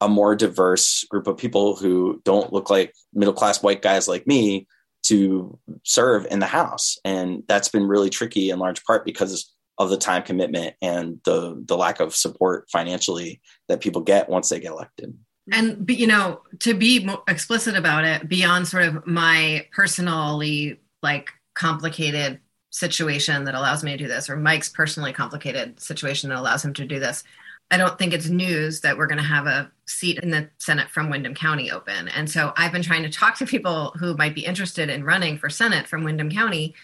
[0.00, 4.26] a more diverse group of people who don't look like middle class white guys like
[4.26, 4.66] me
[5.02, 6.98] to serve in the House.
[7.04, 11.62] And that's been really tricky in large part because of the time commitment and the
[11.66, 15.16] the lack of support financially that people get once they get elected
[15.52, 22.40] and you know to be explicit about it beyond sort of my personally like complicated
[22.70, 26.72] situation that allows me to do this or mike's personally complicated situation that allows him
[26.72, 27.24] to do this
[27.70, 30.88] i don't think it's news that we're going to have a seat in the senate
[30.88, 32.08] from windham county open.
[32.08, 35.36] And so i've been trying to talk to people who might be interested in running
[35.36, 36.74] for senate from windham county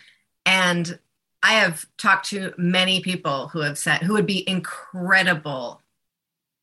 [0.44, 0.98] and
[1.42, 5.80] I have talked to many people who have said who would be incredible,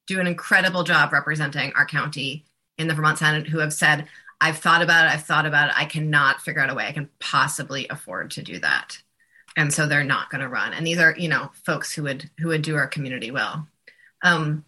[0.08, 2.46] do an incredible job representing our county
[2.78, 4.08] in the Vermont Senate, who have said,
[4.42, 6.92] I've thought about it, I've thought about it, I cannot figure out a way I
[6.92, 8.98] can possibly afford to do that.
[9.56, 10.74] And so they're not going to run.
[10.74, 13.68] And these are, you know, folks who would who would do our community well.
[14.24, 14.66] Um,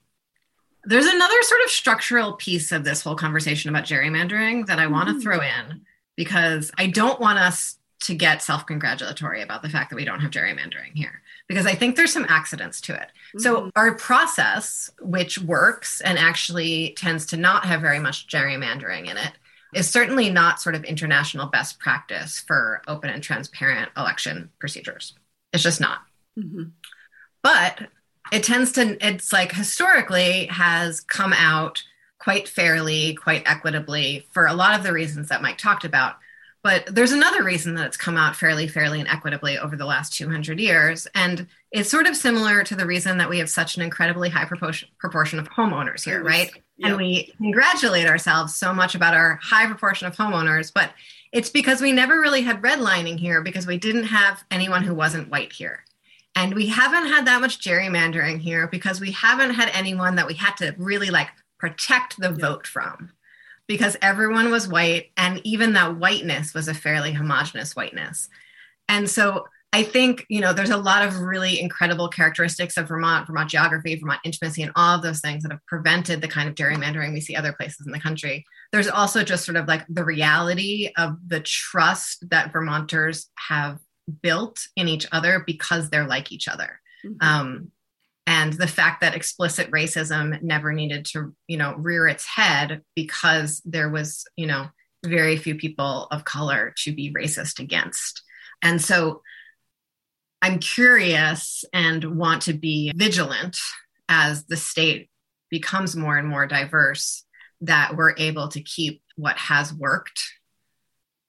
[0.84, 5.09] there's another sort of structural piece of this whole conversation about gerrymandering that I want
[5.09, 5.24] to mm.
[5.24, 5.82] throw in
[6.16, 10.20] because I don't want us to get self congratulatory about the fact that we don't
[10.20, 13.11] have gerrymandering here because I think there's some accidents to it.
[13.30, 13.39] Mm-hmm.
[13.39, 19.18] So, our process, which works and actually tends to not have very much gerrymandering in
[19.18, 19.32] it,
[19.76, 25.13] is certainly not sort of international best practice for open and transparent election procedures.
[25.53, 25.99] It's just not.
[26.39, 26.63] Mm-hmm.
[27.43, 27.89] But
[28.32, 31.84] it tends to, it's like historically has come out
[32.17, 36.15] quite fairly, quite equitably for a lot of the reasons that Mike talked about
[36.65, 40.13] but there's another reason that it's come out fairly, fairly, and equitably over the last
[40.13, 41.05] 200 years.
[41.13, 44.45] And it's sort of similar to the reason that we have such an incredibly high
[44.45, 46.49] proportion, proportion of homeowners here, right?
[46.78, 46.89] Yep.
[46.89, 50.91] And we congratulate ourselves so much about our high proportion of homeowners, but
[51.32, 55.30] it's because we never really had redlining here because we didn't have anyone who wasn't
[55.30, 55.86] white here.
[56.36, 60.34] And we haven't had that much gerrymandering here because we haven't had anyone that we
[60.34, 63.11] had to really like protect the vote from
[63.67, 68.30] because everyone was white and even that whiteness was a fairly homogenous whiteness.
[68.89, 73.28] And so I think, you know, there's a lot of really incredible characteristics of Vermont,
[73.28, 76.55] Vermont geography, Vermont intimacy, and all of those things that have prevented the kind of
[76.55, 78.45] gerrymandering we see other places in the country.
[78.71, 83.80] There's also just sort of like the reality of the trust that Vermonters have
[84.23, 86.80] built in each other because they're like each other.
[87.05, 87.28] Mm-hmm.
[87.28, 87.71] Um,
[88.26, 93.61] and the fact that explicit racism never needed to you know rear its head because
[93.65, 94.69] there was you know
[95.05, 98.23] very few people of color to be racist against
[98.63, 99.21] and so
[100.45, 103.57] i'm curious and want to be vigilant
[104.07, 105.09] as the state
[105.49, 107.25] becomes more and more diverse
[107.61, 110.21] that we're able to keep what has worked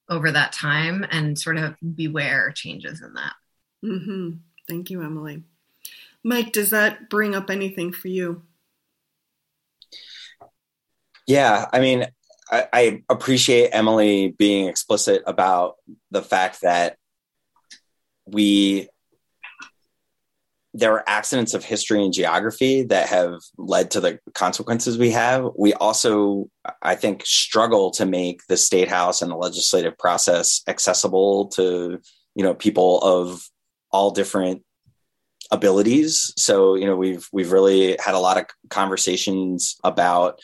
[0.09, 3.35] over that time and sort of beware changes in that
[3.85, 4.31] mm-hmm.
[4.69, 5.43] thank you emily
[6.27, 8.43] Mike, does that bring up anything for you?
[11.25, 12.05] Yeah, I mean,
[12.51, 15.77] I, I, appreciate Emily being explicit about
[16.11, 16.97] the fact that
[18.25, 18.89] we
[20.77, 25.49] there are accidents of history and geography that have led to the consequences we have.
[25.57, 26.51] We also,
[26.83, 31.99] I think, struggle to make the state house and the legislative process accessible to
[32.35, 33.49] you know people of
[33.91, 34.63] all different
[35.51, 36.33] abilities.
[36.37, 40.39] So you know we've we've really had a lot of conversations about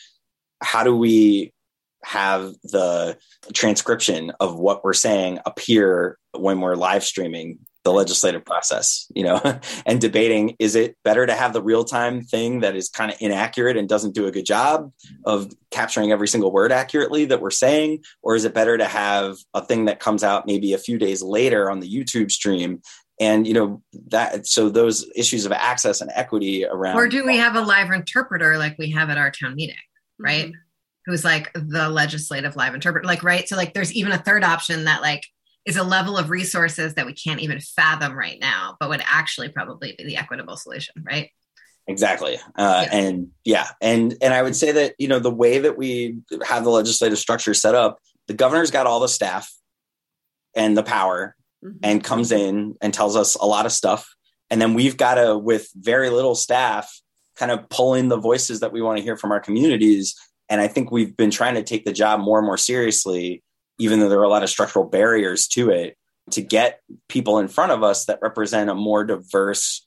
[0.61, 1.53] how do we
[2.03, 3.17] have the
[3.53, 9.59] transcription of what we're saying appear when we're live streaming the legislative process, you know,
[9.85, 13.17] and debating is it better to have the real time thing that is kind of
[13.19, 14.91] inaccurate and doesn't do a good job
[15.25, 18.03] of capturing every single word accurately that we're saying?
[18.21, 21.21] Or is it better to have a thing that comes out maybe a few days
[21.21, 22.81] later on the YouTube stream?
[23.19, 26.95] And, you know, that so those issues of access and equity around.
[26.95, 29.75] Or do we have a live interpreter like we have at our town meeting,
[30.17, 30.45] right?
[30.45, 30.57] Mm-hmm.
[31.05, 33.47] Who's like the legislative live interpreter, like, right?
[33.47, 35.25] So, like, there's even a third option that, like,
[35.65, 39.49] is a level of resources that we can't even fathom right now, but would actually
[39.49, 41.29] probably be the equitable solution, right?
[41.87, 42.37] Exactly.
[42.55, 42.95] Uh, yeah.
[42.95, 46.63] And yeah, and and I would say that you know the way that we have
[46.63, 49.51] the legislative structure set up, the governor's got all the staff
[50.55, 51.77] and the power, mm-hmm.
[51.83, 54.15] and comes in and tells us a lot of stuff,
[54.49, 57.01] and then we've got to, with very little staff,
[57.35, 60.15] kind of pull in the voices that we want to hear from our communities.
[60.49, 63.43] And I think we've been trying to take the job more and more seriously
[63.79, 65.97] even though there are a lot of structural barriers to it,
[66.31, 69.85] to get people in front of us that represent a more diverse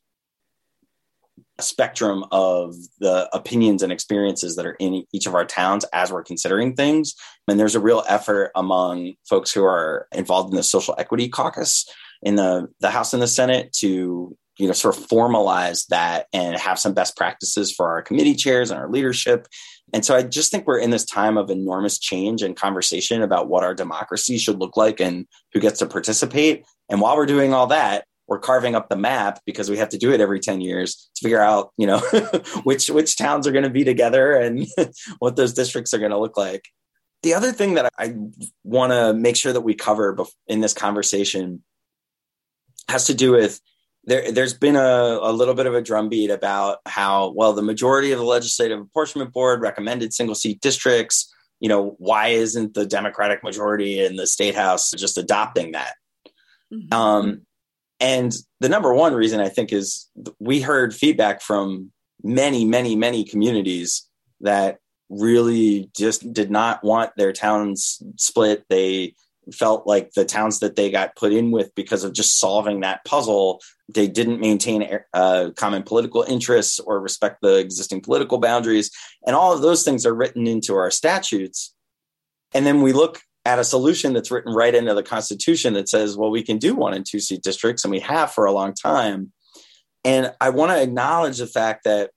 [1.59, 6.23] spectrum of the opinions and experiences that are in each of our towns as we're
[6.23, 7.15] considering things.
[7.49, 11.89] And there's a real effort among folks who are involved in the social equity caucus
[12.23, 16.57] in the, the House and the Senate to you know sort of formalize that and
[16.57, 19.47] have some best practices for our committee chairs and our leadership
[19.93, 23.49] and so I just think we're in this time of enormous change and conversation about
[23.49, 26.65] what our democracy should look like and who gets to participate.
[26.89, 29.99] And while we're doing all that, we're carving up the map because we have to
[29.99, 31.99] do it every 10 years to figure out, you know,
[32.65, 34.67] which which towns are going to be together and
[35.21, 36.65] what those districts are going to look like.
[37.23, 38.15] The other thing that I
[38.65, 40.17] want to make sure that we cover
[40.49, 41.63] in this conversation
[42.89, 43.61] has to do with
[44.07, 48.13] there, there's been a, a little bit of a drumbeat about how, well, the majority
[48.13, 51.33] of the legislative apportionment board recommended single seat districts.
[51.61, 55.95] You know, why isn't the Democratic majority in the state house just adopting that?
[56.73, 56.95] Mm-hmm.
[56.95, 57.43] Um,
[57.99, 61.91] and the number one reason I think is we heard feedback from
[62.23, 64.09] many, many, many communities
[64.41, 64.79] that
[65.09, 68.65] really just did not want their towns split.
[68.69, 69.15] They
[69.55, 73.05] felt like the towns that they got put in with because of just solving that
[73.05, 78.91] puzzle they didn't maintain uh, common political interests or respect the existing political boundaries.
[79.27, 81.73] And all of those things are written into our statutes.
[82.53, 86.17] And then we look at a solution that's written right into the constitution that says
[86.17, 88.75] well we can do one and two seat districts and we have for a long
[88.75, 89.33] time.
[90.05, 92.11] And i want to acknowledge the fact that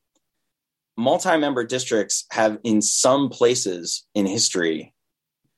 [0.97, 4.93] multi-member districts have in some places in history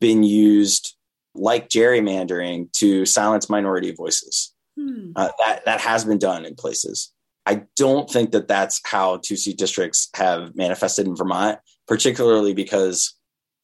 [0.01, 0.95] been used
[1.33, 4.53] like gerrymandering to silence minority voices.
[4.79, 5.11] Hmm.
[5.15, 7.11] Uh, that that has been done in places.
[7.45, 13.15] I don't think that that's how two seat districts have manifested in Vermont, particularly because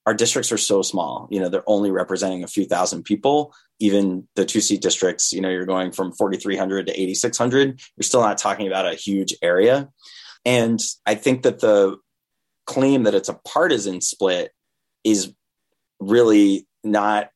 [0.08, 1.28] our districts are so small.
[1.30, 3.54] You know, they're only representing a few thousand people.
[3.80, 7.80] Even the two seat districts, you know, you're going from 4,300 to 8,600.
[7.96, 9.90] You're still not talking about a huge area.
[10.46, 11.98] And I think that the
[12.66, 14.52] claim that it's a partisan split
[15.04, 15.34] is
[16.00, 17.30] really not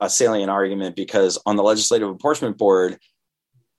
[0.00, 2.98] a salient argument because on the legislative apportionment board,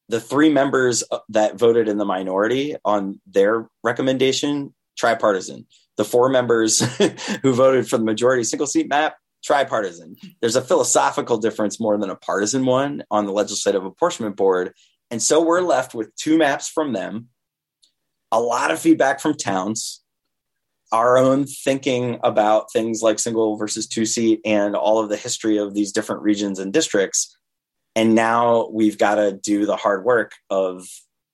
[0.09, 5.65] the three members that voted in the minority on their recommendation, tripartisan.
[5.97, 6.79] The four members
[7.41, 10.15] who voted for the majority single seat map, tripartisan.
[10.39, 14.73] There's a philosophical difference more than a partisan one on the legislative apportionment board.
[15.09, 17.29] And so we're left with two maps from them,
[18.31, 20.00] a lot of feedback from towns,
[20.91, 25.57] our own thinking about things like single versus two seat and all of the history
[25.57, 27.37] of these different regions and districts.
[27.95, 30.85] And now we've got to do the hard work of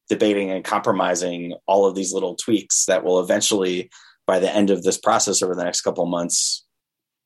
[0.10, 3.90] debating and compromising all of these little tweaks that will eventually,
[4.26, 6.66] by the end of this process over the next couple of months,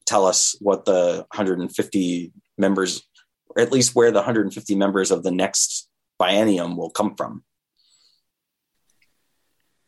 [0.05, 3.03] tell us what the 150 members,
[3.47, 7.43] or at least where the 150 members of the next biennium will come from.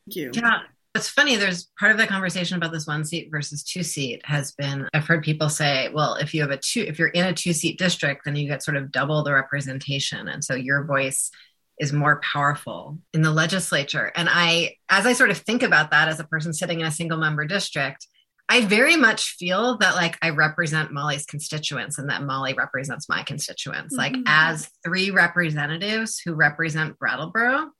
[0.06, 0.32] Thank you.
[0.34, 0.60] Yeah,
[0.96, 4.52] it's funny, there's part of the conversation about this one seat versus two seat has
[4.52, 7.34] been I've heard people say, well, if you have a two, if you're in a
[7.34, 10.28] two seat district, then you get sort of double the representation.
[10.28, 11.32] And so your voice
[11.80, 14.12] is more powerful in the legislature.
[14.16, 16.92] And I, as I sort of think about that as a person sitting in a
[16.92, 18.06] single member district,
[18.48, 23.24] I very much feel that like I represent Molly's constituents and that Molly represents my
[23.24, 23.98] constituents.
[23.98, 24.16] Mm-hmm.
[24.16, 27.72] Like as three representatives who represent Brattleboro,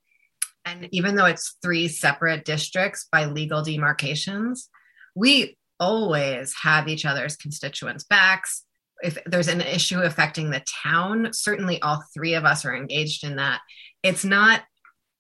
[0.66, 4.70] And even though it's three separate districts by legal demarcations,
[5.16, 8.64] we always have each other's constituents' backs.
[9.02, 13.36] If there's an issue affecting the town, certainly all three of us are engaged in
[13.36, 13.60] that.
[14.02, 14.62] It's not,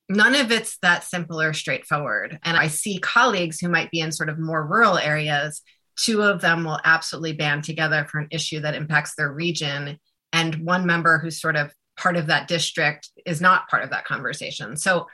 [0.07, 2.39] none of it's that simple or straightforward.
[2.43, 5.61] And I see colleagues who might be in sort of more rural areas,
[5.97, 9.99] two of them will absolutely band together for an issue that impacts their region.
[10.31, 14.05] And one member who's sort of part of that district is not part of that
[14.05, 14.77] conversation.
[14.77, 15.07] So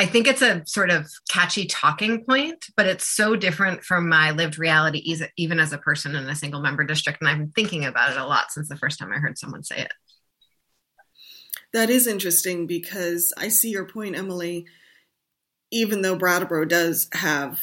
[0.00, 4.30] I think it's a sort of catchy talking point, but it's so different from my
[4.30, 7.20] lived reality, even as a person in a single member district.
[7.20, 9.62] And I've been thinking about it a lot since the first time I heard someone
[9.62, 9.92] say it.
[11.74, 14.64] That is interesting because I see your point, Emily.
[15.70, 17.60] Even though Brattleboro does have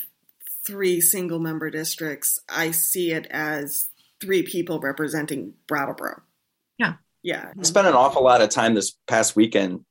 [0.64, 3.88] three single member districts, I see it as
[4.22, 6.22] three people representing Brattleboro.
[6.78, 6.94] Yeah.
[7.24, 7.52] Yeah.
[7.60, 9.86] I spent an awful lot of time this past weekend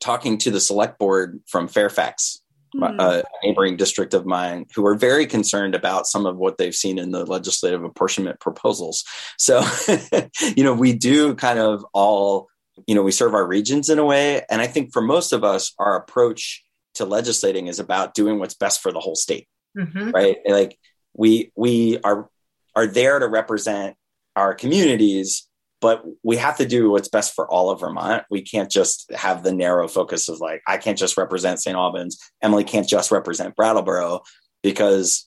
[0.00, 2.42] talking to the select board from Fairfax,
[2.74, 2.98] mm-hmm.
[2.98, 6.98] a neighboring district of mine, who are very concerned about some of what they've seen
[6.98, 9.04] in the legislative apportionment proposals.
[9.38, 9.62] So,
[10.56, 12.48] you know, we do kind of all,
[12.86, 14.42] you know, we serve our regions in a way.
[14.50, 18.54] And I think for most of us, our approach to legislating is about doing what's
[18.54, 19.46] best for the whole state.
[19.76, 20.10] Mm-hmm.
[20.10, 20.38] Right.
[20.46, 20.78] Like
[21.14, 22.28] we we are
[22.74, 23.96] are there to represent
[24.36, 25.48] our communities
[25.80, 28.24] but we have to do what's best for all of Vermont.
[28.30, 31.76] We can't just have the narrow focus of like, I can't just represent St.
[31.76, 32.18] Albans.
[32.42, 34.20] Emily can't just represent Brattleboro
[34.62, 35.26] because,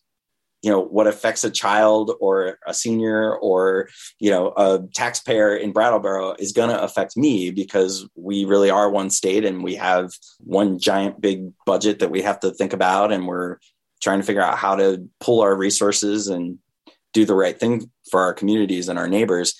[0.62, 3.90] you know, what affects a child or a senior or,
[4.20, 8.90] you know, a taxpayer in Brattleboro is going to affect me because we really are
[8.90, 13.12] one state and we have one giant big budget that we have to think about.
[13.12, 13.58] And we're
[14.04, 16.60] trying to figure out how to pull our resources and
[17.12, 19.56] do the right thing for our communities and our neighbors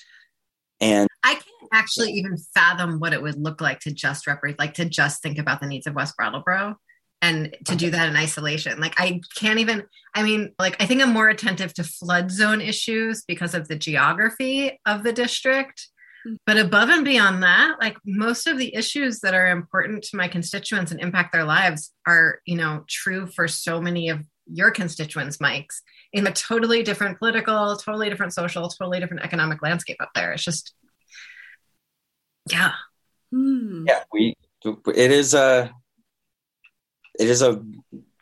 [0.80, 4.74] and I can't actually even fathom what it would look like to just represent, like
[4.74, 6.76] to just think about the needs of West Brattleboro
[7.22, 8.80] and to do that in isolation.
[8.80, 12.60] Like I can't even, I mean, like I think I'm more attentive to flood zone
[12.60, 15.88] issues because of the geography of the district.
[16.26, 16.34] Hmm.
[16.44, 20.28] But above and beyond that, like most of the issues that are important to my
[20.28, 25.40] constituents and impact their lives are, you know, true for so many of your constituents,
[25.40, 25.82] Mike's
[26.12, 30.32] in a totally different political, totally different social, totally different economic landscape up there.
[30.32, 30.74] It's just,
[32.50, 32.72] yeah.
[33.32, 33.84] Hmm.
[33.86, 34.34] Yeah, we,
[34.64, 35.72] it is a,
[37.18, 37.62] it is a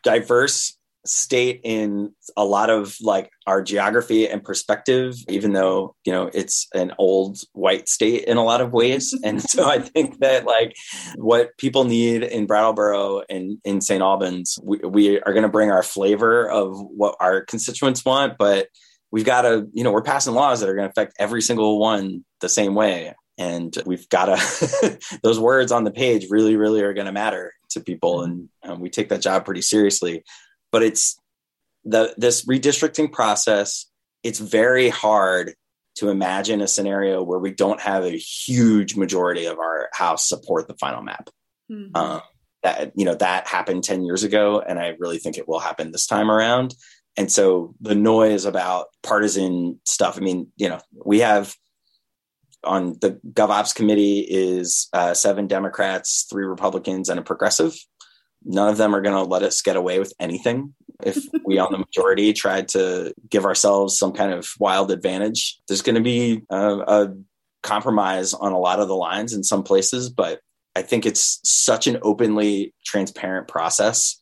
[0.03, 6.29] diverse state in a lot of like our geography and perspective even though you know
[6.33, 9.13] it's an old white state in a lot of ways.
[9.23, 10.73] And so i think that like
[11.15, 15.71] what people need in brattleboro and in st albans we, we are going to bring
[15.71, 18.67] our flavor of what our constituents want but
[19.13, 21.79] we've got to you know we're passing laws that are going to affect every single
[21.79, 23.13] one the same way.
[23.37, 27.53] And we've got to those words on the page really really are going to matter
[27.71, 28.23] to people.
[28.23, 30.23] And um, we take that job pretty seriously
[30.73, 31.17] but it's
[31.85, 33.85] the this redistricting process
[34.23, 35.53] it's very hard
[35.95, 40.67] to imagine a scenario where we don't have a huge majority of our house support
[40.67, 41.29] the final map.
[41.71, 41.95] Mm-hmm.
[41.95, 42.21] um,
[42.63, 45.91] that you know that happened 10 years ago and i really think it will happen
[45.91, 46.75] this time around.
[47.15, 51.55] And so the noise about partisan stuff i mean you know we have
[52.63, 57.75] on the GovOps committee is uh, seven Democrats, three Republicans, and a progressive
[58.45, 60.73] none of them are going to let us get away with anything.
[61.03, 65.81] If we on the majority tried to give ourselves some kind of wild advantage, there's
[65.81, 67.13] going to be a, a,
[67.61, 70.41] compromise on a lot of the lines in some places, but
[70.75, 74.19] I think it's such an openly transparent process.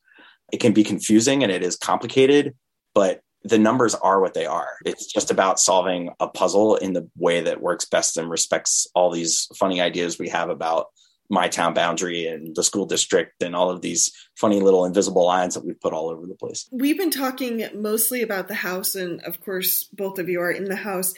[0.54, 2.54] It can be confusing and it is complicated,
[2.94, 4.70] but the numbers are what they are.
[4.86, 9.10] It's just about solving a puzzle in the way that works best and respects all
[9.10, 10.88] these funny ideas we have about
[11.32, 15.54] my town boundary and the school district and all of these funny little invisible lines
[15.54, 16.68] that we've put all over the place.
[16.72, 20.66] We've been talking mostly about the House, and of course, both of you are in
[20.66, 21.14] the House.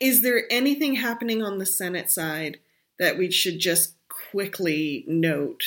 [0.00, 2.58] Is there anything happening on the Senate side
[2.98, 3.94] that we should just
[4.30, 5.64] quickly note?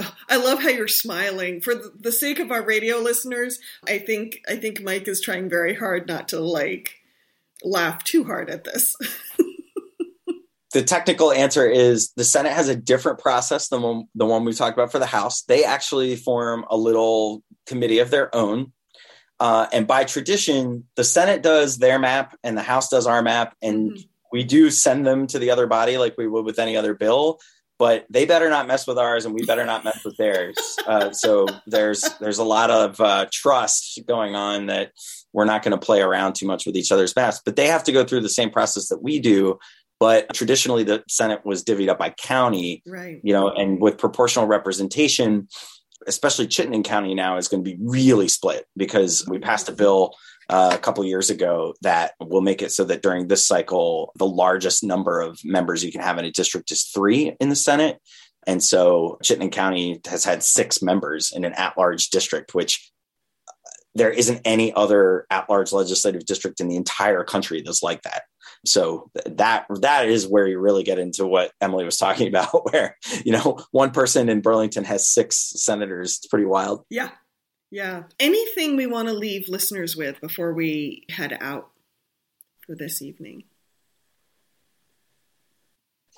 [0.00, 1.60] Oh, I love how you're smiling.
[1.60, 3.58] For the sake of our radio listeners,
[3.88, 7.02] I think I think Mike is trying very hard not to like
[7.64, 8.96] laugh too hard at this.
[10.72, 14.52] the technical answer is the Senate has a different process than one, the one we
[14.52, 15.42] talked about for the House.
[15.42, 18.72] They actually form a little committee of their own.
[19.38, 23.54] Uh, and by tradition, the Senate does their map and the House does our map.
[23.60, 24.02] And mm-hmm.
[24.32, 27.38] we do send them to the other body like we would with any other bill.
[27.78, 30.54] But they better not mess with ours, and we better not mess with theirs.
[30.86, 34.92] Uh, so there's there's a lot of uh, trust going on that
[35.32, 37.40] we're not going to play around too much with each other's maps.
[37.44, 39.58] But they have to go through the same process that we do
[40.02, 43.20] But traditionally, the Senate was divvied up by county, right?
[43.22, 45.46] You know, and with proportional representation,
[46.08, 50.16] especially Chittenden County now is going to be really split because we passed a bill
[50.48, 54.26] uh, a couple years ago that will make it so that during this cycle, the
[54.26, 58.00] largest number of members you can have in a district is three in the Senate.
[58.44, 62.90] And so Chittenden County has had six members in an at large district, which
[63.48, 63.52] uh,
[63.94, 68.22] there isn't any other at large legislative district in the entire country that's like that.
[68.64, 72.96] So that that is where you really get into what Emily was talking about, where
[73.24, 76.18] you know one person in Burlington has six senators.
[76.18, 76.84] It's pretty wild.
[76.88, 77.10] Yeah,
[77.70, 78.04] yeah.
[78.20, 81.70] Anything we want to leave listeners with before we head out
[82.66, 83.44] for this evening?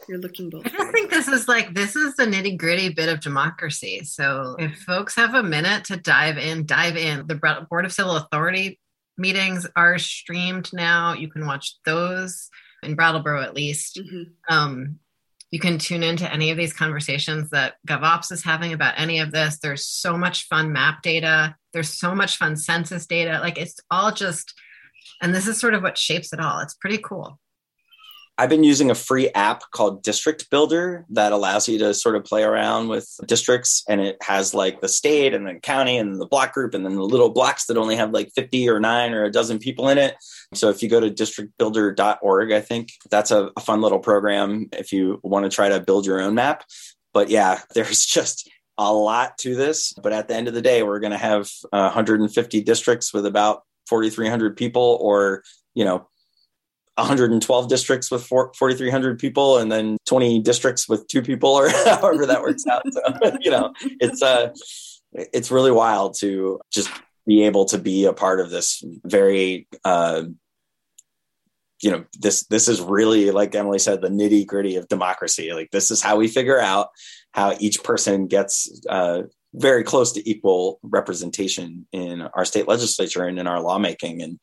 [0.09, 0.67] You're looking both.
[0.67, 4.05] I think this is like this is the nitty gritty bit of democracy.
[4.05, 7.27] So if folks have a minute to dive in, dive in.
[7.27, 8.79] The Board of Civil Authority
[9.17, 11.13] meetings are streamed now.
[11.15, 12.51] You can watch those
[12.83, 14.01] in Brattleboro at least.
[14.01, 14.55] Mm-hmm.
[14.55, 14.99] Um,
[15.51, 19.31] you can tune into any of these conversations that GovOps is having about any of
[19.31, 19.59] this.
[19.59, 21.55] There's so much fun map data.
[21.73, 23.39] There's so much fun census data.
[23.41, 24.53] Like it's all just,
[25.23, 26.59] and this is sort of what shapes it all.
[26.59, 27.39] It's pretty cool.
[28.37, 32.25] I've been using a free app called District Builder that allows you to sort of
[32.25, 36.27] play around with districts and it has like the state and the county and the
[36.27, 39.25] block group and then the little blocks that only have like 50 or 9 or
[39.25, 40.17] a dozen people in it.
[40.53, 44.93] So if you go to districtbuilder.org, I think that's a, a fun little program if
[44.93, 46.65] you want to try to build your own map.
[47.13, 50.83] But yeah, there's just a lot to this, but at the end of the day,
[50.83, 56.09] we're going to have uh, 150 districts with about 4,300 people or, you know,
[56.97, 62.43] 112 districts with 4,300 people and then 20 districts with two people or however that
[62.43, 62.83] works out.
[62.91, 63.01] So,
[63.41, 64.53] you know, it's, uh,
[65.13, 66.91] it's really wild to just
[67.27, 70.25] be able to be a part of this very, uh,
[71.83, 75.53] you know, this, this is really, like Emily said, the nitty gritty of democracy.
[75.53, 76.89] Like this is how we figure out
[77.33, 79.23] how each person gets, uh,
[79.53, 84.23] very close to equal representation in our state legislature and in our lawmaking.
[84.23, 84.39] And,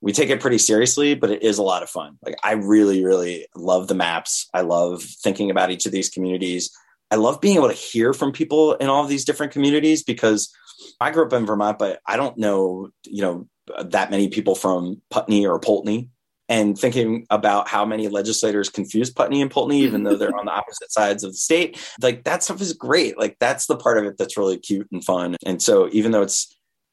[0.00, 2.16] we take it pretty seriously, but it is a lot of fun.
[2.24, 4.48] Like I really, really love the maps.
[4.54, 6.70] I love thinking about each of these communities.
[7.10, 10.54] I love being able to hear from people in all of these different communities because
[11.00, 13.48] I grew up in Vermont, but I don't know, you know,
[13.84, 16.08] that many people from Putney or Poultney.
[16.48, 20.52] And thinking about how many legislators confuse Putney and Poultney, even though they're on the
[20.52, 23.16] opposite sides of the state, like that stuff is great.
[23.16, 25.36] Like that's the part of it that's really cute and fun.
[25.46, 26.52] And so even though it's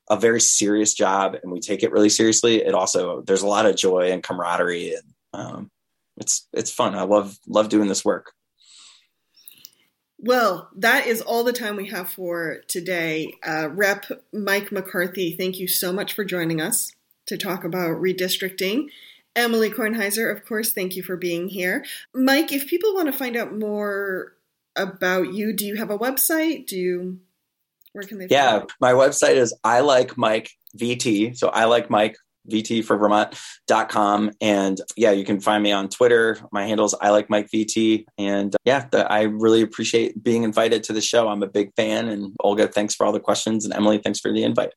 [0.10, 3.66] a very serious job and we take it really seriously, it also there's a lot
[3.66, 5.72] of joy and camaraderie and um,
[6.18, 6.96] it's it's fun.
[6.96, 8.34] I love love doing this work.
[10.20, 13.36] Well, that is all the time we have for today.
[13.46, 16.92] Uh, Rep Mike McCarthy, thank you so much for joining us
[17.28, 18.88] to talk about redistricting.
[19.36, 21.86] Emily Kornheiser, of course, thank you for being here.
[22.16, 24.34] Mike, if people want to find out more
[24.76, 26.66] about you, do you have a website?
[26.66, 27.20] Do you
[27.98, 28.28] where can they?
[28.30, 31.36] Yeah, my website is I like Mike VT.
[31.36, 32.16] So I like Mike
[32.48, 34.32] VT for Vermont.com.
[34.40, 36.38] And yeah, you can find me on Twitter.
[36.52, 38.06] My handle is I like Mike VT.
[38.20, 41.28] And uh, yeah, the, I really appreciate being invited to the show.
[41.28, 42.08] I'm a big fan.
[42.08, 43.66] And Olga, thanks for all the questions.
[43.66, 44.74] And Emily, thanks for the invite.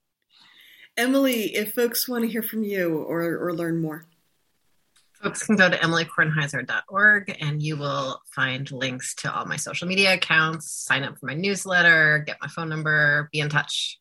[0.96, 4.06] Emily, if folks want to hear from you or, or learn more.
[5.22, 10.14] Folks can go to emilykornheiser.org and you will find links to all my social media
[10.14, 14.00] accounts, sign up for my newsletter, get my phone number, be in touch.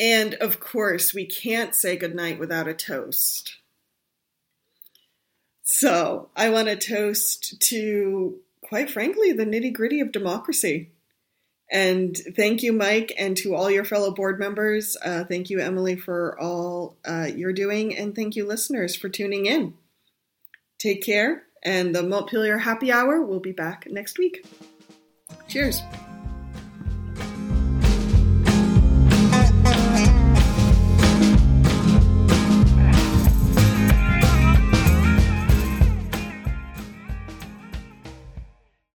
[0.00, 3.58] And of course, we can't say goodnight without a toast.
[5.62, 10.90] So I want to toast to, quite frankly, the nitty gritty of democracy.
[11.70, 14.96] And thank you, Mike, and to all your fellow board members.
[15.02, 17.96] Uh, thank you, Emily, for all uh, you're doing.
[17.96, 19.74] And thank you, listeners, for tuning in.
[20.84, 24.44] Take care, and the Montpelier Happy Hour will be back next week.
[25.48, 25.80] Cheers.